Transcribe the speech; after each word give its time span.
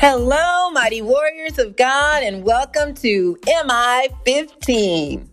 Hello, 0.00 0.70
mighty 0.70 1.02
warriors 1.02 1.58
of 1.58 1.76
God, 1.76 2.22
and 2.22 2.42
welcome 2.42 2.94
to 2.94 3.36
MI 3.46 4.08
15. 4.24 5.28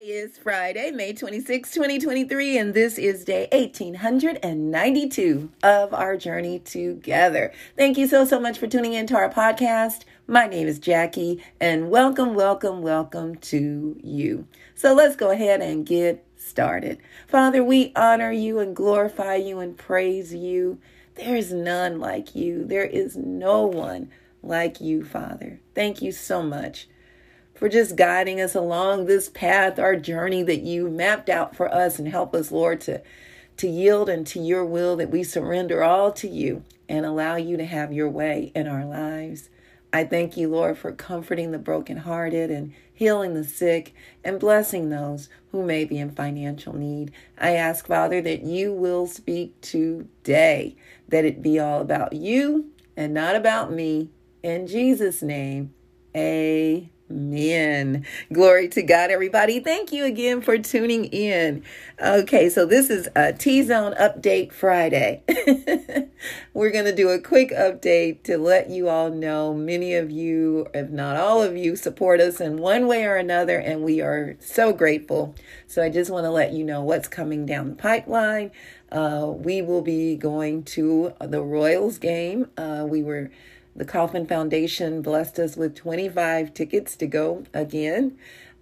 It's 0.00 0.38
Friday, 0.38 0.92
May 0.92 1.12
26, 1.12 1.72
2023, 1.72 2.56
and 2.56 2.72
this 2.72 2.98
is 2.98 3.24
day 3.24 3.48
1892 3.50 5.50
of 5.64 5.92
our 5.92 6.16
journey 6.16 6.60
together. 6.60 7.52
Thank 7.76 7.98
you 7.98 8.06
so, 8.06 8.24
so 8.24 8.38
much 8.38 8.58
for 8.58 8.68
tuning 8.68 8.92
into 8.92 9.16
our 9.16 9.28
podcast. 9.28 10.04
My 10.28 10.46
name 10.46 10.68
is 10.68 10.78
Jackie, 10.78 11.42
and 11.60 11.90
welcome, 11.90 12.36
welcome, 12.36 12.80
welcome 12.80 13.34
to 13.38 13.98
you. 14.00 14.46
So 14.76 14.94
let's 14.94 15.16
go 15.16 15.32
ahead 15.32 15.62
and 15.62 15.84
get 15.84 16.24
started. 16.42 16.98
Father, 17.26 17.62
we 17.62 17.92
honor 17.96 18.32
you 18.32 18.58
and 18.58 18.76
glorify 18.76 19.36
you 19.36 19.58
and 19.58 19.76
praise 19.76 20.34
you. 20.34 20.78
There 21.14 21.36
is 21.36 21.52
none 21.52 21.98
like 22.00 22.34
you. 22.34 22.64
There 22.64 22.84
is 22.84 23.16
no 23.16 23.66
one 23.66 24.10
like 24.42 24.80
you, 24.80 25.04
Father. 25.04 25.60
Thank 25.74 26.02
you 26.02 26.12
so 26.12 26.42
much 26.42 26.88
for 27.54 27.68
just 27.68 27.96
guiding 27.96 28.40
us 28.40 28.54
along 28.54 29.06
this 29.06 29.28
path, 29.28 29.78
our 29.78 29.94
journey 29.94 30.42
that 30.42 30.62
you 30.62 30.90
mapped 30.90 31.28
out 31.28 31.54
for 31.54 31.72
us 31.72 31.98
and 31.98 32.08
help 32.08 32.34
us, 32.34 32.50
Lord, 32.50 32.80
to 32.82 33.02
to 33.58 33.68
yield 33.68 34.08
into 34.08 34.40
your 34.40 34.64
will 34.64 34.96
that 34.96 35.10
we 35.10 35.22
surrender 35.22 35.84
all 35.84 36.10
to 36.10 36.26
you 36.26 36.64
and 36.88 37.06
allow 37.06 37.36
you 37.36 37.56
to 37.56 37.64
have 37.64 37.92
your 37.92 38.08
way 38.08 38.50
in 38.54 38.66
our 38.66 38.84
lives. 38.84 39.48
I 39.92 40.04
thank 40.04 40.36
you, 40.36 40.48
Lord, 40.48 40.78
for 40.78 40.92
comforting 40.92 41.50
the 41.50 41.58
brokenhearted 41.58 42.50
and 42.50 42.72
healing 42.94 43.34
the 43.34 43.44
sick 43.44 43.94
and 44.24 44.40
blessing 44.40 44.88
those 44.88 45.28
who 45.50 45.62
may 45.62 45.84
be 45.84 45.98
in 45.98 46.10
financial 46.10 46.74
need. 46.74 47.12
I 47.38 47.56
ask, 47.56 47.86
Father, 47.86 48.22
that 48.22 48.42
you 48.42 48.72
will 48.72 49.06
speak 49.06 49.60
today, 49.60 50.76
that 51.08 51.24
it 51.24 51.42
be 51.42 51.58
all 51.58 51.80
about 51.80 52.14
you 52.14 52.70
and 52.96 53.12
not 53.12 53.36
about 53.36 53.72
me. 53.72 54.10
In 54.42 54.66
Jesus' 54.66 55.22
name, 55.22 55.74
amen. 56.16 56.91
Amen. 57.12 58.06
Glory 58.32 58.68
to 58.68 58.82
God, 58.82 59.10
everybody. 59.10 59.60
Thank 59.60 59.92
you 59.92 60.06
again 60.06 60.40
for 60.40 60.56
tuning 60.56 61.04
in. 61.04 61.62
Okay, 62.02 62.48
so 62.48 62.64
this 62.64 62.88
is 62.88 63.06
a 63.14 63.34
T 63.34 63.62
Zone 63.62 63.94
Update 64.00 64.50
Friday. 64.50 65.22
We're 66.54 66.70
going 66.70 66.86
to 66.86 66.94
do 66.94 67.10
a 67.10 67.20
quick 67.20 67.50
update 67.50 68.22
to 68.22 68.38
let 68.38 68.70
you 68.70 68.88
all 68.88 69.10
know 69.10 69.52
many 69.52 69.94
of 69.94 70.10
you, 70.10 70.68
if 70.72 70.88
not 70.88 71.16
all 71.18 71.42
of 71.42 71.54
you, 71.54 71.76
support 71.76 72.18
us 72.18 72.40
in 72.40 72.56
one 72.56 72.86
way 72.86 73.04
or 73.04 73.16
another, 73.16 73.58
and 73.58 73.82
we 73.82 74.00
are 74.00 74.38
so 74.40 74.72
grateful. 74.72 75.34
So 75.66 75.82
I 75.82 75.90
just 75.90 76.10
want 76.10 76.24
to 76.24 76.30
let 76.30 76.52
you 76.52 76.64
know 76.64 76.80
what's 76.82 77.08
coming 77.08 77.44
down 77.44 77.68
the 77.68 77.76
pipeline. 77.76 78.52
Uh, 78.90 79.32
we 79.36 79.60
will 79.60 79.82
be 79.82 80.16
going 80.16 80.62
to 80.62 81.12
the 81.20 81.42
Royals 81.42 81.98
game. 81.98 82.48
Uh, 82.56 82.86
we 82.88 83.02
were 83.02 83.30
the 83.74 83.84
Kauffman 83.84 84.26
Foundation 84.26 85.02
blessed 85.02 85.38
us 85.38 85.56
with 85.56 85.74
25 85.74 86.52
tickets 86.54 86.96
to 86.96 87.06
go 87.06 87.44
again. 87.54 88.18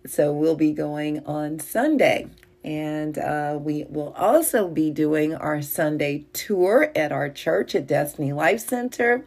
So 0.06 0.32
we'll 0.32 0.56
be 0.56 0.72
going 0.72 1.24
on 1.26 1.58
Sunday. 1.58 2.28
And 2.62 3.18
uh, 3.18 3.58
we 3.60 3.84
will 3.88 4.12
also 4.16 4.68
be 4.68 4.90
doing 4.90 5.34
our 5.34 5.62
Sunday 5.62 6.26
tour 6.32 6.92
at 6.94 7.10
our 7.10 7.28
church 7.28 7.74
at 7.74 7.86
Destiny 7.86 8.32
Life 8.32 8.60
Center. 8.60 9.24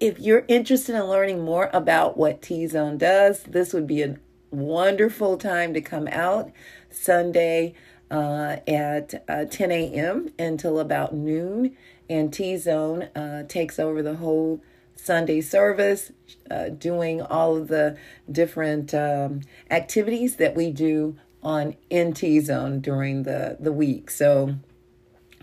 If 0.00 0.18
you're 0.18 0.44
interested 0.48 0.96
in 0.96 1.04
learning 1.04 1.44
more 1.44 1.70
about 1.72 2.16
what 2.16 2.42
T 2.42 2.66
Zone 2.66 2.98
does, 2.98 3.44
this 3.44 3.72
would 3.72 3.86
be 3.86 4.02
a 4.02 4.16
wonderful 4.50 5.38
time 5.38 5.72
to 5.74 5.80
come 5.80 6.08
out 6.08 6.50
Sunday 6.90 7.74
uh, 8.10 8.56
at 8.66 9.24
uh, 9.28 9.44
10 9.44 9.70
a.m. 9.70 10.32
until 10.38 10.80
about 10.80 11.14
noon. 11.14 11.76
And 12.10 12.32
T 12.32 12.56
Zone 12.56 13.04
uh, 13.14 13.44
takes 13.44 13.78
over 13.78 14.02
the 14.02 14.16
whole 14.16 14.60
Sunday 15.02 15.40
service, 15.40 16.12
uh, 16.50 16.68
doing 16.68 17.20
all 17.20 17.56
of 17.56 17.68
the 17.68 17.96
different 18.30 18.94
um, 18.94 19.40
activities 19.70 20.36
that 20.36 20.54
we 20.54 20.70
do 20.70 21.16
on 21.42 21.74
NT 21.92 22.40
Zone 22.42 22.80
during 22.80 23.24
the, 23.24 23.56
the 23.58 23.72
week. 23.72 24.10
So 24.10 24.54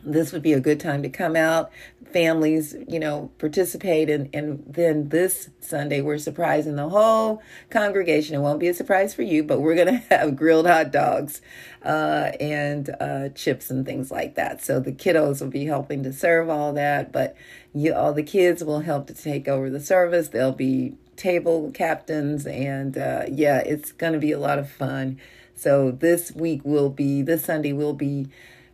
this 0.03 0.31
would 0.31 0.41
be 0.41 0.53
a 0.53 0.59
good 0.59 0.79
time 0.79 1.03
to 1.03 1.09
come 1.09 1.35
out. 1.35 1.71
Families 2.11 2.75
you 2.87 2.99
know 2.99 3.29
participate 3.37 4.09
and 4.09 4.29
and 4.33 4.63
then 4.67 5.09
this 5.09 5.51
sunday 5.59 6.01
we're 6.01 6.17
surprising 6.17 6.75
the 6.75 6.89
whole 6.89 7.41
congregation. 7.69 8.35
It 8.35 8.39
won't 8.39 8.59
be 8.59 8.67
a 8.67 8.73
surprise 8.73 9.13
for 9.13 9.21
you 9.21 9.43
but 9.43 9.61
we're 9.61 9.75
going 9.75 9.87
to 10.09 10.15
have 10.15 10.35
grilled 10.35 10.65
hot 10.65 10.91
dogs 10.91 11.41
uh, 11.83 12.31
and 12.39 12.89
uh, 12.99 13.29
chips 13.29 13.69
and 13.69 13.85
things 13.85 14.09
like 14.09 14.35
that. 14.35 14.63
So 14.63 14.79
the 14.79 14.91
kiddos 14.91 15.41
will 15.41 15.49
be 15.49 15.65
helping 15.65 16.01
to 16.03 16.11
serve 16.11 16.49
all 16.49 16.73
that 16.73 17.11
but 17.11 17.35
you 17.73 17.93
all 17.93 18.13
the 18.13 18.23
kids 18.23 18.63
will 18.63 18.81
help 18.81 19.05
to 19.07 19.13
take 19.13 19.47
over 19.47 19.69
the 19.69 19.79
service. 19.79 20.29
They'll 20.29 20.51
be 20.51 20.95
table 21.15 21.69
captains 21.71 22.47
and 22.47 22.97
uh, 22.97 23.25
yeah 23.29 23.59
it's 23.59 23.91
going 23.91 24.13
to 24.13 24.19
be 24.19 24.31
a 24.31 24.39
lot 24.39 24.57
of 24.57 24.69
fun. 24.69 25.19
So 25.53 25.91
this 25.91 26.31
week 26.31 26.61
will 26.63 26.89
be 26.89 27.21
this 27.21 27.45
sunday 27.45 27.73
will 27.73 27.93
be 27.93 28.29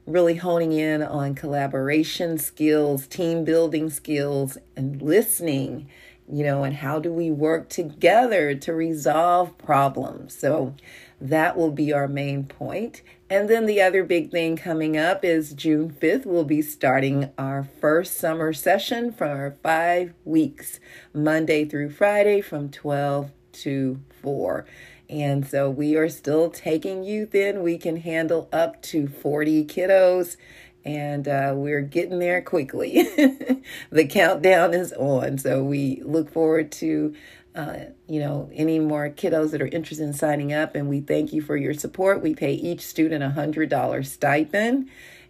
really 0.05 0.35
honing 0.35 0.71
in 0.71 1.01
on 1.01 1.35
collaboration 1.35 2.37
skills, 2.37 3.07
team 3.07 3.43
building 3.43 3.89
skills, 3.89 4.57
and 4.75 5.01
listening, 5.01 5.89
you 6.31 6.43
know, 6.43 6.63
and 6.63 6.75
how 6.75 6.99
do 6.99 7.11
we 7.11 7.31
work 7.31 7.69
together 7.69 8.55
to 8.55 8.73
resolve 8.73 9.57
problems. 9.57 10.37
So 10.37 10.75
that 11.19 11.57
will 11.57 11.71
be 11.71 11.93
our 11.93 12.07
main 12.07 12.45
point. 12.45 13.01
And 13.29 13.49
then 13.49 13.65
the 13.65 13.81
other 13.81 14.03
big 14.03 14.29
thing 14.29 14.55
coming 14.55 14.97
up 14.97 15.25
is 15.25 15.53
June 15.53 15.89
5th, 15.89 16.25
we'll 16.25 16.43
be 16.43 16.61
starting 16.61 17.31
our 17.37 17.63
first 17.63 18.17
summer 18.17 18.53
session 18.53 19.11
for 19.11 19.57
five 19.63 20.13
weeks, 20.23 20.79
Monday 21.13 21.65
through 21.65 21.91
Friday 21.91 22.41
from 22.41 22.69
12 22.69 23.31
to 23.53 23.99
4. 24.21 24.65
And 25.09 25.45
so 25.45 25.69
we 25.69 25.95
are 25.95 26.09
still 26.09 26.49
taking 26.49 27.03
youth 27.03 27.35
in. 27.35 27.61
We 27.61 27.77
can 27.77 27.97
handle 27.97 28.49
up 28.51 28.81
to 28.83 29.07
40 29.07 29.65
kiddos, 29.65 30.37
and 30.83 31.27
uh, 31.27 31.53
we're 31.55 31.81
getting 31.81 32.19
there 32.19 32.41
quickly. 32.41 33.03
the 33.91 34.07
countdown 34.07 34.73
is 34.73 34.93
on. 34.93 35.37
So 35.37 35.63
we 35.63 36.01
look 36.03 36.31
forward 36.31 36.71
to. 36.73 37.15
Uh, 37.53 37.85
you 38.09 38.19
know, 38.19 38.49
any 38.53 38.79
more 38.79 39.09
kiddos 39.09 39.51
that 39.51 39.61
are 39.61 39.67
interested 39.67 40.03
in 40.03 40.11
signing 40.11 40.51
up, 40.51 40.75
and 40.75 40.89
we 40.89 40.99
thank 40.99 41.31
you 41.31 41.41
for 41.41 41.55
your 41.55 41.73
support. 41.73 42.21
We 42.21 42.35
pay 42.35 42.51
each 42.51 42.81
student 42.81 43.23
a 43.23 43.29
hundred 43.29 43.69
dollar 43.69 44.03
stipend, 44.03 44.89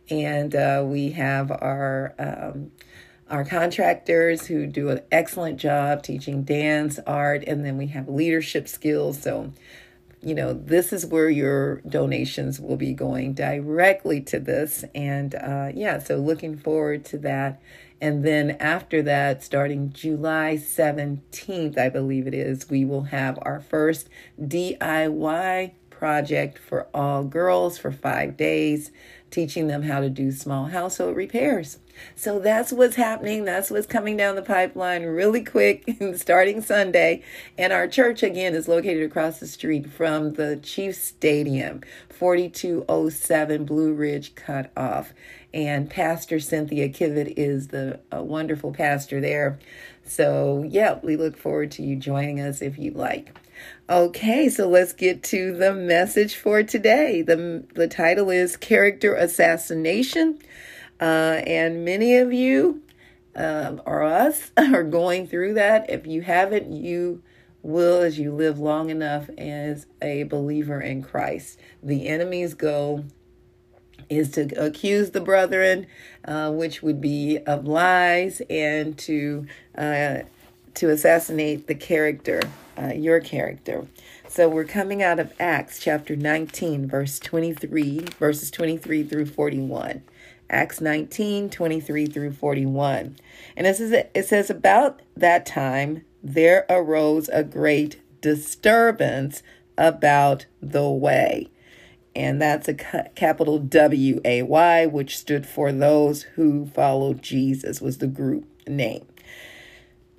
and 0.09 0.56
uh, 0.56 0.84
we 0.84 1.12
have 1.12 1.52
our 1.52 2.16
um, 2.18 2.72
our 3.30 3.44
contractors 3.44 4.47
who 4.47 4.68
do 4.68 4.90
an 4.90 5.02
excellent 5.12 5.59
job 5.59 6.03
teaching 6.03 6.44
dance, 6.44 7.00
art, 7.08 7.44
and 7.47 7.66
then 7.66 7.78
we 7.78 7.88
have 7.88 8.08
leadership 8.08 8.68
skills. 8.68 9.22
So, 9.22 9.52
you 10.22 10.36
know, 10.36 10.53
this 10.53 10.94
is 10.94 11.06
where 11.06 11.30
your 11.30 11.81
donations 11.81 12.59
will 12.59 12.78
be 12.78 12.94
going 12.94 13.34
directly 13.34 14.22
to 14.22 14.40
this. 14.40 14.86
And 14.94 15.34
uh, 15.36 15.72
yeah, 15.74 16.00
so 16.00 16.18
looking 16.18 16.56
forward 16.58 17.03
to 17.06 17.18
that. 17.19 17.62
And 18.02 18.24
then 18.24 18.52
after 18.59 19.02
that, 19.03 19.44
starting 19.44 19.92
July 19.92 20.59
17th, 20.62 21.78
I 21.78 21.90
believe 21.90 22.28
it 22.28 22.34
is, 22.34 22.69
we 22.69 22.86
will 22.86 23.03
have 23.03 23.40
our 23.42 23.59
first 23.59 24.09
DIY 24.40 25.72
project 25.90 26.59
for 26.59 26.88
all 26.94 27.24
girls 27.24 27.78
for 27.78 27.92
five 27.92 28.36
days, 28.36 28.92
teaching 29.35 29.68
them 29.68 29.84
how 29.84 30.00
to 30.00 30.09
do 30.09 30.31
small 30.31 30.68
household 30.68 31.18
repairs. 31.18 31.78
So 32.16 32.40
that's 32.40 32.72
what's 32.72 32.96
happening. 32.96 33.44
That's 33.44 33.69
what's 33.69 33.85
coming 33.85 34.16
down 34.16 34.35
the 34.35 34.41
pipeline 34.41 35.03
really 35.03 35.44
quick, 35.44 35.84
starting 36.16 36.62
Sunday. 36.62 37.22
And 37.57 37.74
our 37.74 37.85
church, 37.88 38.24
again, 38.24 38.56
is 38.56 38.69
located 38.69 39.03
across 39.03 39.40
the 39.40 39.47
street 39.47 39.90
from 39.91 40.34
the 40.34 40.56
Chiefs 40.56 41.00
Stadium, 41.00 41.81
4207 42.09 43.65
Blue 43.65 43.94
Ridge 43.94 44.36
Cut 44.36 44.71
Off. 44.77 45.13
And 45.54 45.89
Pastor 45.89 46.39
Cynthia 46.39 46.88
Kivett 46.88 47.33
is 47.36 47.68
the 47.68 48.00
wonderful 48.13 48.71
pastor 48.71 49.19
there. 49.19 49.60
So, 50.06 50.63
yeah, 50.68 51.00
we 51.04 51.18
look 51.18 51.36
forward 51.36 51.71
to 51.71 51.83
you 51.83 51.98
joining 51.98 52.39
us 52.39 52.62
if 52.62 52.77
you 52.77 52.92
like. 52.92 53.36
Okay, 53.89 54.50
so 54.50 54.67
let's 54.67 54.94
get 54.94 55.21
to 55.23 55.56
the 55.56 55.73
message 55.73 56.35
for 56.35 56.63
today. 56.63 57.21
The, 57.21 57.63
the 57.75 57.88
title 57.88 58.29
is 58.29 58.57
Character 58.57 59.13
Assassination. 59.13 60.39
Uh, 61.00 61.41
and 61.45 61.85
many 61.85 62.17
of 62.17 62.33
you 62.33 62.81
um, 63.35 63.81
or 63.85 64.03
us 64.03 64.51
are 64.57 64.83
going 64.83 65.27
through 65.27 65.53
that. 65.56 65.89
If 65.89 66.07
you 66.07 66.21
haven't, 66.21 66.71
you 66.71 67.21
will 67.62 68.01
as 68.01 68.17
you 68.17 68.31
live 68.31 68.59
long 68.59 68.89
enough 68.89 69.29
as 69.38 69.88
a 70.01 70.23
believer 70.23 70.79
in 70.79 71.01
Christ. 71.01 71.59
The 71.81 72.07
enemy's 72.07 72.53
goal 72.53 73.06
is 74.09 74.29
to 74.31 74.44
accuse 74.63 75.12
the 75.12 75.21
brethren, 75.21 75.88
uh, 76.25 76.51
which 76.51 76.83
would 76.83 77.01
be 77.01 77.39
of 77.39 77.65
lies, 77.65 78.41
and 78.50 78.97
to 79.00 79.47
uh, 79.75 80.19
to 80.75 80.89
assassinate 80.89 81.68
the 81.68 81.75
character, 81.75 82.42
uh, 82.77 82.94
your 82.94 83.19
character. 83.19 83.88
So 84.27 84.50
we're 84.50 84.66
coming 84.66 85.01
out 85.01 85.19
of 85.19 85.33
Acts 85.39 85.80
chapter 85.80 86.16
19, 86.16 86.88
verse 86.88 87.19
23, 87.19 88.06
verses 88.19 88.51
23 88.51 89.04
through 89.04 89.25
41. 89.27 90.04
Acts 90.50 90.80
19 90.80 91.50
23 91.50 92.06
through 92.06 92.33
41. 92.33 93.18
And 93.56 93.68
it 93.68 93.75
says, 93.77 93.92
it 93.92 94.25
says, 94.25 94.50
About 94.50 95.01
that 95.16 95.45
time 95.45 96.06
there 96.22 96.66
arose 96.69 97.30
a 97.30 97.44
great 97.44 98.01
disturbance 98.22 99.44
about 99.77 100.45
the 100.62 100.89
way. 100.89 101.50
And 102.16 102.42
that's 102.42 102.68
a 102.68 102.74
capital 102.74 103.60
W 103.60 104.22
A 104.24 104.42
Y, 104.42 104.86
which 104.86 105.18
stood 105.18 105.45
for 105.45 105.72
those 105.72 106.24
who 106.24 106.66
followed 106.66 107.22
Jesus, 107.22 107.81
was 107.81 107.98
the 107.98 108.07
group 108.07 108.45
name. 108.68 109.06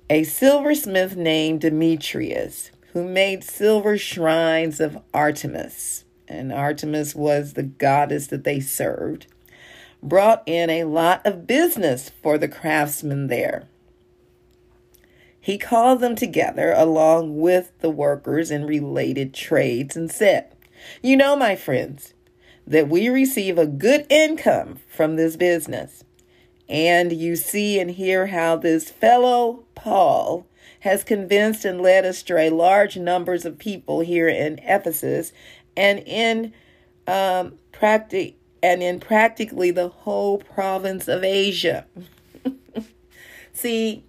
A 0.09 0.23
silversmith 0.23 1.17
named 1.17 1.59
Demetrius, 1.59 2.71
who 2.93 3.03
made 3.03 3.43
silver 3.43 3.97
shrines 3.97 4.79
of 4.79 5.03
Artemis, 5.13 6.05
and 6.29 6.53
Artemis 6.53 7.13
was 7.13 7.53
the 7.53 7.63
goddess 7.63 8.27
that 8.27 8.45
they 8.45 8.61
served, 8.61 9.27
brought 10.01 10.43
in 10.45 10.69
a 10.69 10.85
lot 10.85 11.25
of 11.25 11.45
business 11.45 12.09
for 12.23 12.37
the 12.37 12.47
craftsmen 12.47 13.27
there. 13.27 13.67
He 15.41 15.57
called 15.57 15.99
them 15.99 16.15
together 16.15 16.71
along 16.71 17.41
with 17.41 17.73
the 17.79 17.89
workers 17.89 18.49
in 18.49 18.65
related 18.65 19.33
trades 19.33 19.97
and 19.97 20.09
said, 20.09 20.55
You 21.01 21.17
know, 21.17 21.35
my 21.35 21.57
friends, 21.57 22.13
that 22.65 22.87
we 22.87 23.09
receive 23.09 23.57
a 23.57 23.67
good 23.67 24.05
income 24.09 24.79
from 24.87 25.17
this 25.17 25.35
business. 25.35 26.05
And 26.69 27.13
you 27.13 27.35
see 27.35 27.79
and 27.79 27.91
hear 27.91 28.27
how 28.27 28.57
this 28.57 28.89
fellow 28.89 29.63
Paul 29.75 30.45
has 30.81 31.03
convinced 31.03 31.65
and 31.65 31.81
led 31.81 32.05
astray 32.05 32.49
large 32.49 32.97
numbers 32.97 33.45
of 33.45 33.57
people 33.57 34.01
here 34.01 34.27
in 34.27 34.59
Ephesus 34.59 35.31
and 35.75 35.99
in 35.99 36.53
um, 37.07 37.53
practic- 37.71 38.35
and 38.61 38.83
in 38.83 38.99
practically 38.99 39.71
the 39.71 39.89
whole 39.89 40.39
province 40.39 41.07
of 41.07 41.23
Asia. 41.23 41.85
See, 43.53 44.03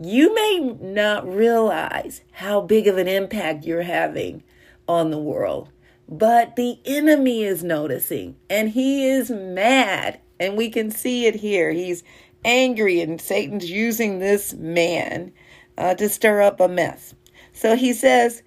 you 0.00 0.34
may 0.34 0.76
not 0.80 1.28
realize 1.28 2.22
how 2.32 2.60
big 2.60 2.86
of 2.86 2.98
an 2.98 3.08
impact 3.08 3.64
you're 3.64 3.82
having 3.82 4.42
on 4.86 5.10
the 5.10 5.18
world, 5.18 5.70
but 6.08 6.56
the 6.56 6.78
enemy 6.84 7.42
is 7.42 7.62
noticing 7.64 8.36
and 8.48 8.70
he 8.70 9.08
is 9.08 9.30
mad. 9.30 10.20
And 10.40 10.56
we 10.56 10.70
can 10.70 10.90
see 10.90 11.26
it 11.26 11.36
here. 11.36 11.72
He's 11.72 12.04
angry, 12.44 13.00
and 13.00 13.20
Satan's 13.20 13.70
using 13.70 14.18
this 14.18 14.54
man 14.54 15.32
uh, 15.76 15.94
to 15.94 16.08
stir 16.08 16.42
up 16.42 16.60
a 16.60 16.68
mess. 16.68 17.14
So 17.52 17.76
he 17.76 17.92
says 17.92 18.42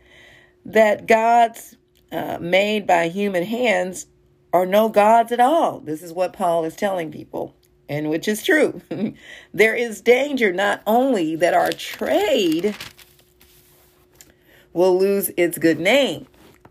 that 0.66 1.08
God's 1.08 1.76
uh, 2.12 2.38
made 2.40 2.86
by 2.88 3.08
human 3.08 3.44
hands 3.44 4.08
are 4.54 4.66
no 4.66 4.90
gods 4.90 5.32
at 5.32 5.40
all. 5.40 5.80
This 5.80 6.02
is 6.02 6.14
what 6.14 6.34
Paul 6.34 6.66
is 6.66 6.76
telling 6.76 7.12
people, 7.12 7.56
and 7.88 8.10
which 8.10 8.28
is 8.28 8.44
true. 8.44 8.82
there 9.54 9.76
is 9.76 10.02
danger 10.02 10.52
not 10.52 10.82
only 10.86 11.36
that 11.36 11.54
our 11.54 11.72
trade 11.72 12.76
will 14.74 14.98
lose 14.98 15.32
its 15.38 15.58
good 15.58 15.80
name, 15.80 16.28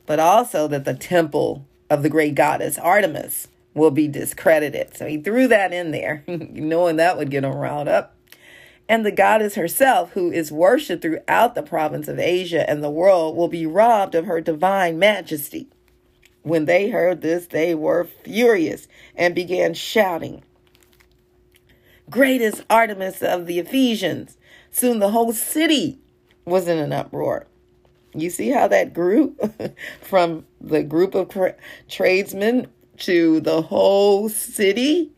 but 0.07 0.19
also 0.19 0.67
that 0.69 0.85
the 0.85 0.95
temple 0.95 1.67
of 1.89 2.03
the 2.03 2.09
great 2.09 2.35
goddess 2.35 2.79
Artemis 2.79 3.49
will 3.75 3.91
be 3.91 4.09
discredited. 4.09 4.97
So 4.97 5.07
he 5.07 5.19
threw 5.19 5.49
that 5.49 5.73
in 5.73 5.91
there, 5.91 6.25
knowing 6.29 6.97
that 6.97 7.17
would 7.17 7.31
get 7.31 7.45
him 7.45 7.55
riled 7.55 7.89
up. 7.89 8.17
And 8.89 9.07
the 9.07 9.13
goddess 9.13 9.55
herself, 9.55 10.13
who 10.13 10.33
is 10.33 10.51
worshipped 10.51 11.03
throughout 11.03 11.55
the 11.55 11.63
province 11.63 12.09
of 12.09 12.19
Asia 12.19 12.69
and 12.69 12.83
the 12.83 12.91
world, 12.91 13.37
will 13.37 13.49
be 13.49 13.67
robbed 13.67 14.17
of 14.17 14.27
her 14.27 14.41
divine 14.41 14.99
majesty. 14.99 15.69
When 16.43 16.65
they 16.65 16.91
heard 16.91 17.21
this, 17.21 17.47
they 17.47 17.75
were 17.75 18.09
furious 18.25 18.89
and 19.15 19.35
began 19.35 19.75
shouting, 19.75 20.43
Great 22.09 22.41
is 22.41 22.65
Artemis 22.69 23.23
of 23.23 23.47
the 23.47 23.61
Ephesians. 23.61 24.37
Soon 24.73 24.99
the 24.99 25.11
whole 25.11 25.33
city 25.33 26.01
was 26.45 26.67
in 26.67 26.79
an 26.79 26.93
uproar. 26.93 27.47
You 28.13 28.31
see 28.31 28.49
how 28.49 28.67
that 28.67 28.93
grew 28.93 29.37
from 30.01 30.45
the 30.61 30.83
group 30.83 31.15
of 31.15 31.29
tra- 31.29 31.55
tradesmen 31.89 32.67
to 33.01 33.41
the 33.41 33.63
whole 33.63 34.29
city? 34.29 35.13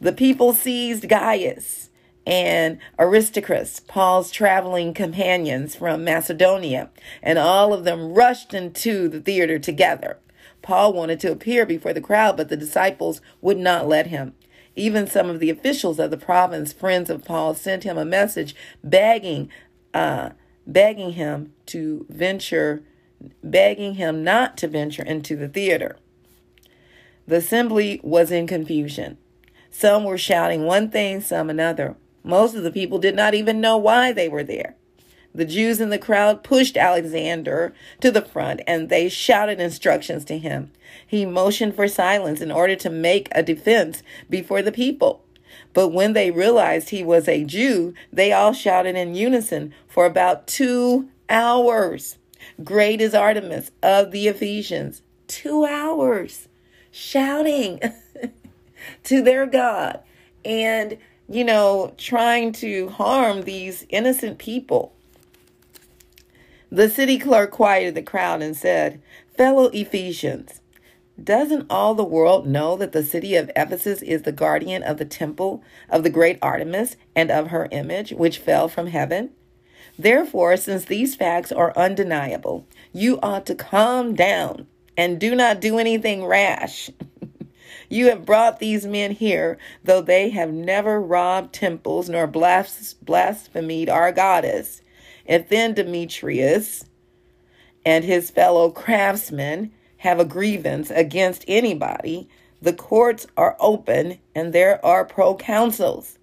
The 0.00 0.12
people 0.12 0.52
seized 0.52 1.08
Gaius 1.08 1.90
and 2.28 2.78
Aristarchus, 2.98 3.80
Paul's 3.80 4.30
traveling 4.30 4.92
companions 4.92 5.74
from 5.74 6.04
Macedonia, 6.04 6.90
and 7.22 7.38
all 7.38 7.72
of 7.72 7.84
them 7.84 8.12
rushed 8.12 8.52
into 8.52 9.08
the 9.08 9.20
theater 9.20 9.58
together. 9.58 10.18
Paul 10.60 10.92
wanted 10.92 11.20
to 11.20 11.32
appear 11.32 11.64
before 11.64 11.94
the 11.94 12.00
crowd, 12.00 12.36
but 12.36 12.50
the 12.50 12.56
disciples 12.56 13.22
would 13.40 13.56
not 13.56 13.88
let 13.88 14.08
him. 14.08 14.34
Even 14.76 15.06
some 15.06 15.30
of 15.30 15.40
the 15.40 15.50
officials 15.50 15.98
of 15.98 16.10
the 16.10 16.16
province, 16.18 16.72
friends 16.72 17.08
of 17.08 17.24
Paul, 17.24 17.54
sent 17.54 17.84
him 17.84 17.96
a 17.96 18.04
message 18.04 18.54
begging, 18.84 19.48
uh, 19.94 20.30
begging 20.66 21.12
him 21.12 21.54
to 21.66 22.04
venture, 22.10 22.82
begging 23.42 23.94
him 23.94 24.22
not 24.22 24.56
to 24.58 24.68
venture 24.68 25.02
into 25.02 25.34
the 25.34 25.48
theater. 25.48 25.96
The 27.28 27.36
assembly 27.36 28.00
was 28.02 28.30
in 28.30 28.46
confusion. 28.46 29.18
Some 29.70 30.04
were 30.04 30.16
shouting 30.16 30.64
one 30.64 30.90
thing, 30.90 31.20
some 31.20 31.50
another. 31.50 31.94
Most 32.24 32.54
of 32.54 32.62
the 32.62 32.70
people 32.70 32.98
did 32.98 33.14
not 33.14 33.34
even 33.34 33.60
know 33.60 33.76
why 33.76 34.12
they 34.12 34.30
were 34.30 34.42
there. 34.42 34.76
The 35.34 35.44
Jews 35.44 35.78
in 35.78 35.90
the 35.90 35.98
crowd 35.98 36.42
pushed 36.42 36.78
Alexander 36.78 37.74
to 38.00 38.10
the 38.10 38.22
front 38.22 38.62
and 38.66 38.88
they 38.88 39.10
shouted 39.10 39.60
instructions 39.60 40.24
to 40.24 40.38
him. 40.38 40.70
He 41.06 41.26
motioned 41.26 41.74
for 41.76 41.86
silence 41.86 42.40
in 42.40 42.50
order 42.50 42.74
to 42.76 42.88
make 42.88 43.28
a 43.32 43.42
defense 43.42 44.02
before 44.30 44.62
the 44.62 44.72
people. 44.72 45.22
But 45.74 45.88
when 45.90 46.14
they 46.14 46.30
realized 46.30 46.88
he 46.88 47.04
was 47.04 47.28
a 47.28 47.44
Jew, 47.44 47.92
they 48.10 48.32
all 48.32 48.54
shouted 48.54 48.96
in 48.96 49.14
unison 49.14 49.74
for 49.86 50.06
about 50.06 50.46
two 50.46 51.10
hours. 51.28 52.16
Great 52.64 53.02
is 53.02 53.14
Artemis 53.14 53.70
of 53.82 54.12
the 54.12 54.28
Ephesians. 54.28 55.02
Two 55.26 55.66
hours 55.66 56.48
shouting 56.90 57.80
to 59.04 59.22
their 59.22 59.46
God. 59.46 60.00
And 60.44 60.98
you 61.28 61.44
know, 61.44 61.92
trying 61.98 62.52
to 62.52 62.88
harm 62.88 63.42
these 63.42 63.84
innocent 63.90 64.38
people. 64.38 64.94
The 66.70 66.88
city 66.88 67.18
clerk 67.18 67.50
quieted 67.50 67.94
the 67.94 68.02
crowd 68.02 68.42
and 68.42 68.56
said, 68.56 69.00
Fellow 69.36 69.66
Ephesians, 69.66 70.60
doesn't 71.22 71.66
all 71.68 71.94
the 71.94 72.04
world 72.04 72.46
know 72.46 72.76
that 72.76 72.92
the 72.92 73.04
city 73.04 73.34
of 73.34 73.50
Ephesus 73.56 74.02
is 74.02 74.22
the 74.22 74.32
guardian 74.32 74.82
of 74.82 74.98
the 74.98 75.04
temple 75.04 75.62
of 75.90 76.02
the 76.02 76.10
great 76.10 76.38
Artemis 76.40 76.96
and 77.14 77.30
of 77.30 77.48
her 77.48 77.68
image, 77.70 78.12
which 78.12 78.38
fell 78.38 78.68
from 78.68 78.88
heaven? 78.88 79.30
Therefore, 79.98 80.56
since 80.56 80.84
these 80.84 81.16
facts 81.16 81.50
are 81.50 81.76
undeniable, 81.76 82.66
you 82.92 83.18
ought 83.22 83.46
to 83.46 83.54
calm 83.54 84.14
down 84.14 84.66
and 84.98 85.18
do 85.18 85.34
not 85.34 85.62
do 85.62 85.78
anything 85.78 86.26
rash. 86.26 86.90
You 87.90 88.10
have 88.10 88.26
brought 88.26 88.58
these 88.58 88.86
men 88.86 89.12
here, 89.12 89.56
though 89.82 90.02
they 90.02 90.28
have 90.28 90.52
never 90.52 91.00
robbed 91.00 91.54
temples 91.54 92.10
nor 92.10 92.26
blasphemed 92.26 93.88
our 93.88 94.12
goddess. 94.12 94.82
If 95.24 95.48
then 95.48 95.72
Demetrius 95.72 96.84
and 97.86 98.04
his 98.04 98.30
fellow 98.30 98.70
craftsmen 98.70 99.72
have 99.98 100.20
a 100.20 100.26
grievance 100.26 100.90
against 100.90 101.46
anybody, 101.48 102.28
the 102.60 102.74
courts 102.74 103.26
are 103.38 103.56
open 103.58 104.18
and 104.34 104.52
there 104.52 104.84
are 104.84 105.06
proconsuls. 105.06 106.18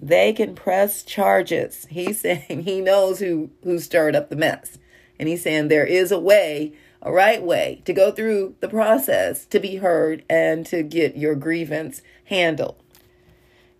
They 0.00 0.32
can 0.32 0.56
press 0.56 1.04
charges. 1.04 1.86
He's 1.88 2.20
saying 2.22 2.64
he 2.64 2.80
knows 2.80 3.20
who, 3.20 3.50
who 3.62 3.78
stirred 3.78 4.16
up 4.16 4.30
the 4.30 4.36
mess. 4.36 4.78
And 5.20 5.28
he's 5.28 5.42
saying 5.42 5.68
there 5.68 5.86
is 5.86 6.10
a 6.10 6.18
way 6.18 6.72
a 7.02 7.12
right 7.12 7.42
way 7.42 7.82
to 7.84 7.92
go 7.92 8.12
through 8.12 8.54
the 8.60 8.68
process 8.68 9.44
to 9.46 9.58
be 9.58 9.76
heard 9.76 10.24
and 10.30 10.64
to 10.66 10.82
get 10.82 11.16
your 11.16 11.34
grievance 11.34 12.00
handled. 12.26 12.76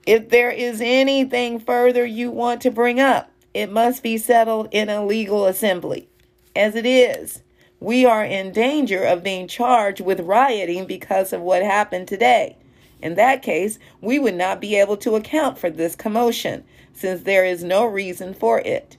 If 0.05 0.31
there 0.31 0.51
is 0.51 0.81
anything 0.83 1.61
further 1.61 2.05
you 2.05 2.31
want 2.31 2.61
to 2.63 2.71
bring 2.71 2.99
up, 2.99 3.31
it 3.55 3.71
must 3.71 4.03
be 4.03 4.19
settled 4.19 4.69
in 4.73 4.89
a 4.89 5.05
legal 5.05 5.47
assembly. 5.47 6.09
As 6.57 6.75
it 6.75 6.85
is, 6.85 7.43
we 7.79 8.05
are 8.05 8.25
in 8.25 8.53
danger 8.53 9.05
of 9.05 9.23
being 9.23 9.47
charged 9.47 10.01
with 10.01 10.21
rioting 10.21 10.87
because 10.87 11.33
of 11.33 11.41
what 11.41 11.63
happened 11.63 12.09
today. 12.09 12.57
In 13.01 13.15
that 13.15 13.43
case, 13.43 13.79
we 14.01 14.19
would 14.19 14.35
not 14.35 14.61
be 14.61 14.77
able 14.77 14.97
to 14.99 15.17
account 15.17 15.59
for 15.59 15.71
this 15.71 15.95
commotion, 15.97 16.65
since 16.93 17.23
there 17.23 17.45
is 17.45 17.65
no 17.65 17.85
reason 17.85 18.35
for 18.35 18.61
it. 18.61 18.97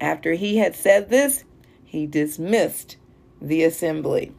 After 0.00 0.34
he 0.34 0.58
had 0.58 0.74
said 0.74 1.10
this, 1.10 1.44
he 1.84 2.06
dismissed 2.06 2.96
the 3.40 3.64
assembly. 3.64 4.32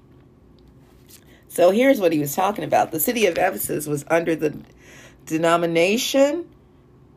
So 1.47 1.71
here's 1.71 1.99
what 1.99 2.13
he 2.13 2.19
was 2.19 2.35
talking 2.35 2.63
about. 2.63 2.91
The 2.91 2.99
city 2.99 3.25
of 3.25 3.33
Ephesus 3.37 3.85
was 3.85 4.05
under 4.09 4.35
the 4.35 4.57
denomination 5.25 6.47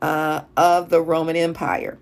uh, 0.01 0.41
of 0.57 0.89
the 0.89 1.01
Roman 1.01 1.35
Empire. 1.35 1.97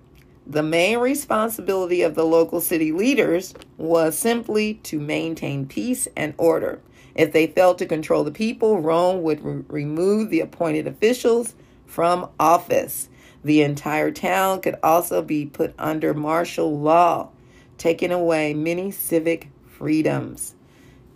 The 0.46 0.64
main 0.64 1.00
responsibility 1.00 2.02
of 2.02 2.16
the 2.16 2.26
local 2.26 2.60
city 2.60 2.92
leaders 2.92 3.54
was 3.78 4.18
simply 4.18 4.76
to 4.84 5.00
maintain 5.00 5.68
peace 5.68 6.08
and 6.18 6.34
order. 6.38 6.82
If 7.16 7.32
they 7.32 7.48
failed 7.48 7.78
to 7.78 7.86
control 7.86 8.24
the 8.24 8.32
people, 8.32 8.82
Rome 8.82 9.22
would 9.22 9.44
re- 9.44 9.64
remove 9.68 10.30
the 10.30 10.42
appointed 10.42 10.88
officials 10.88 11.56
from 11.86 12.30
office. 12.40 13.10
The 13.44 13.62
entire 13.62 14.12
town 14.12 14.62
could 14.62 14.76
also 14.82 15.22
be 15.22 15.46
put 15.46 15.74
under 15.78 16.14
martial 16.14 16.80
law, 16.80 17.30
taking 17.78 18.12
away 18.12 18.54
many 18.54 18.90
civic 18.90 19.50
freedoms. 19.84 20.56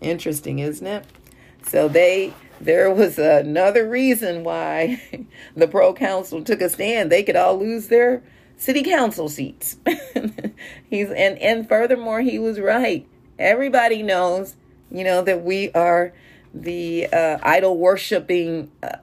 Interesting, 0.02 0.60
isn't 0.60 0.86
it? 0.86 1.06
So 1.70 1.88
they 1.88 2.34
there 2.60 2.94
was 2.94 3.18
another 3.18 3.88
reason 3.88 4.44
why 4.44 5.02
the 5.56 5.70
proconsul 5.70 6.44
took 6.44 6.60
a 6.60 6.68
stand. 6.68 7.10
They 7.10 7.24
could 7.24 7.38
all 7.38 7.58
lose 7.58 7.88
their 7.88 8.24
city 8.58 8.84
council 8.84 9.30
seats. 9.30 9.78
He's 10.90 11.10
and 11.12 11.38
and 11.40 11.70
furthermore, 11.70 12.20
he 12.20 12.40
was 12.40 12.60
right. 12.60 13.08
Everybody 13.40 14.04
knows, 14.04 14.58
you 14.92 15.06
know, 15.06 15.22
that 15.22 15.46
we 15.46 15.72
are 15.72 16.12
the 16.54 17.08
uh, 17.08 17.38
idol 17.44 17.78
worshiping 17.78 18.70
uh, 18.84 18.98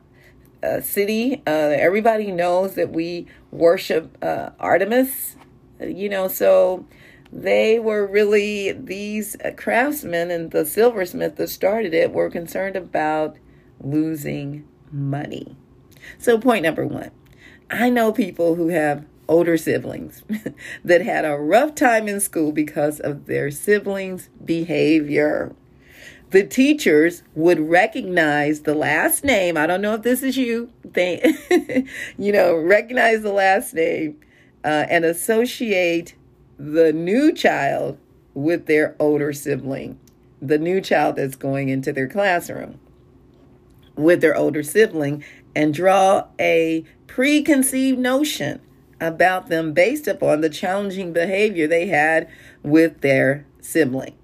uh, 0.62 0.82
city. 0.82 1.42
Uh, 1.46 1.72
everybody 1.72 2.30
knows 2.30 2.74
that 2.74 2.92
we 2.92 3.28
worship 3.50 4.18
uh, 4.20 4.50
Artemis. 4.60 5.36
You 5.80 6.10
know, 6.10 6.28
so 6.28 6.84
they 7.34 7.80
were 7.80 8.06
really 8.06 8.70
these 8.70 9.36
craftsmen 9.56 10.30
and 10.30 10.52
the 10.52 10.64
silversmith 10.64 11.34
that 11.34 11.48
started 11.48 11.92
it 11.92 12.12
were 12.12 12.30
concerned 12.30 12.76
about 12.76 13.36
losing 13.80 14.64
money. 14.92 15.56
So, 16.16 16.38
point 16.38 16.62
number 16.62 16.86
one 16.86 17.10
I 17.68 17.90
know 17.90 18.12
people 18.12 18.54
who 18.54 18.68
have 18.68 19.04
older 19.26 19.56
siblings 19.56 20.22
that 20.84 21.00
had 21.02 21.24
a 21.24 21.36
rough 21.36 21.74
time 21.74 22.06
in 22.06 22.20
school 22.20 22.52
because 22.52 23.00
of 23.00 23.26
their 23.26 23.50
siblings' 23.50 24.28
behavior. 24.44 25.56
The 26.30 26.44
teachers 26.44 27.22
would 27.34 27.58
recognize 27.58 28.60
the 28.60 28.74
last 28.74 29.24
name. 29.24 29.56
I 29.56 29.66
don't 29.66 29.82
know 29.82 29.94
if 29.94 30.02
this 30.02 30.22
is 30.22 30.36
you. 30.36 30.70
They, 30.84 31.34
you 32.18 32.32
know, 32.32 32.56
recognize 32.56 33.22
the 33.22 33.32
last 33.32 33.74
name 33.74 34.20
uh, 34.64 34.86
and 34.88 35.04
associate 35.04 36.14
the 36.58 36.92
new 36.92 37.32
child 37.32 37.98
with 38.34 38.66
their 38.66 38.96
older 38.98 39.32
sibling, 39.32 39.98
the 40.40 40.58
new 40.58 40.80
child 40.80 41.16
that's 41.16 41.36
going 41.36 41.68
into 41.68 41.92
their 41.92 42.08
classroom 42.08 42.78
with 43.96 44.20
their 44.20 44.36
older 44.36 44.62
sibling 44.62 45.24
and 45.54 45.72
draw 45.72 46.26
a 46.40 46.84
preconceived 47.06 47.98
notion 47.98 48.60
about 49.00 49.48
them 49.48 49.72
based 49.72 50.06
upon 50.06 50.40
the 50.40 50.48
challenging 50.48 51.12
behavior 51.12 51.66
they 51.66 51.86
had 51.86 52.28
with 52.62 53.00
their 53.00 53.46
sibling. 53.60 54.14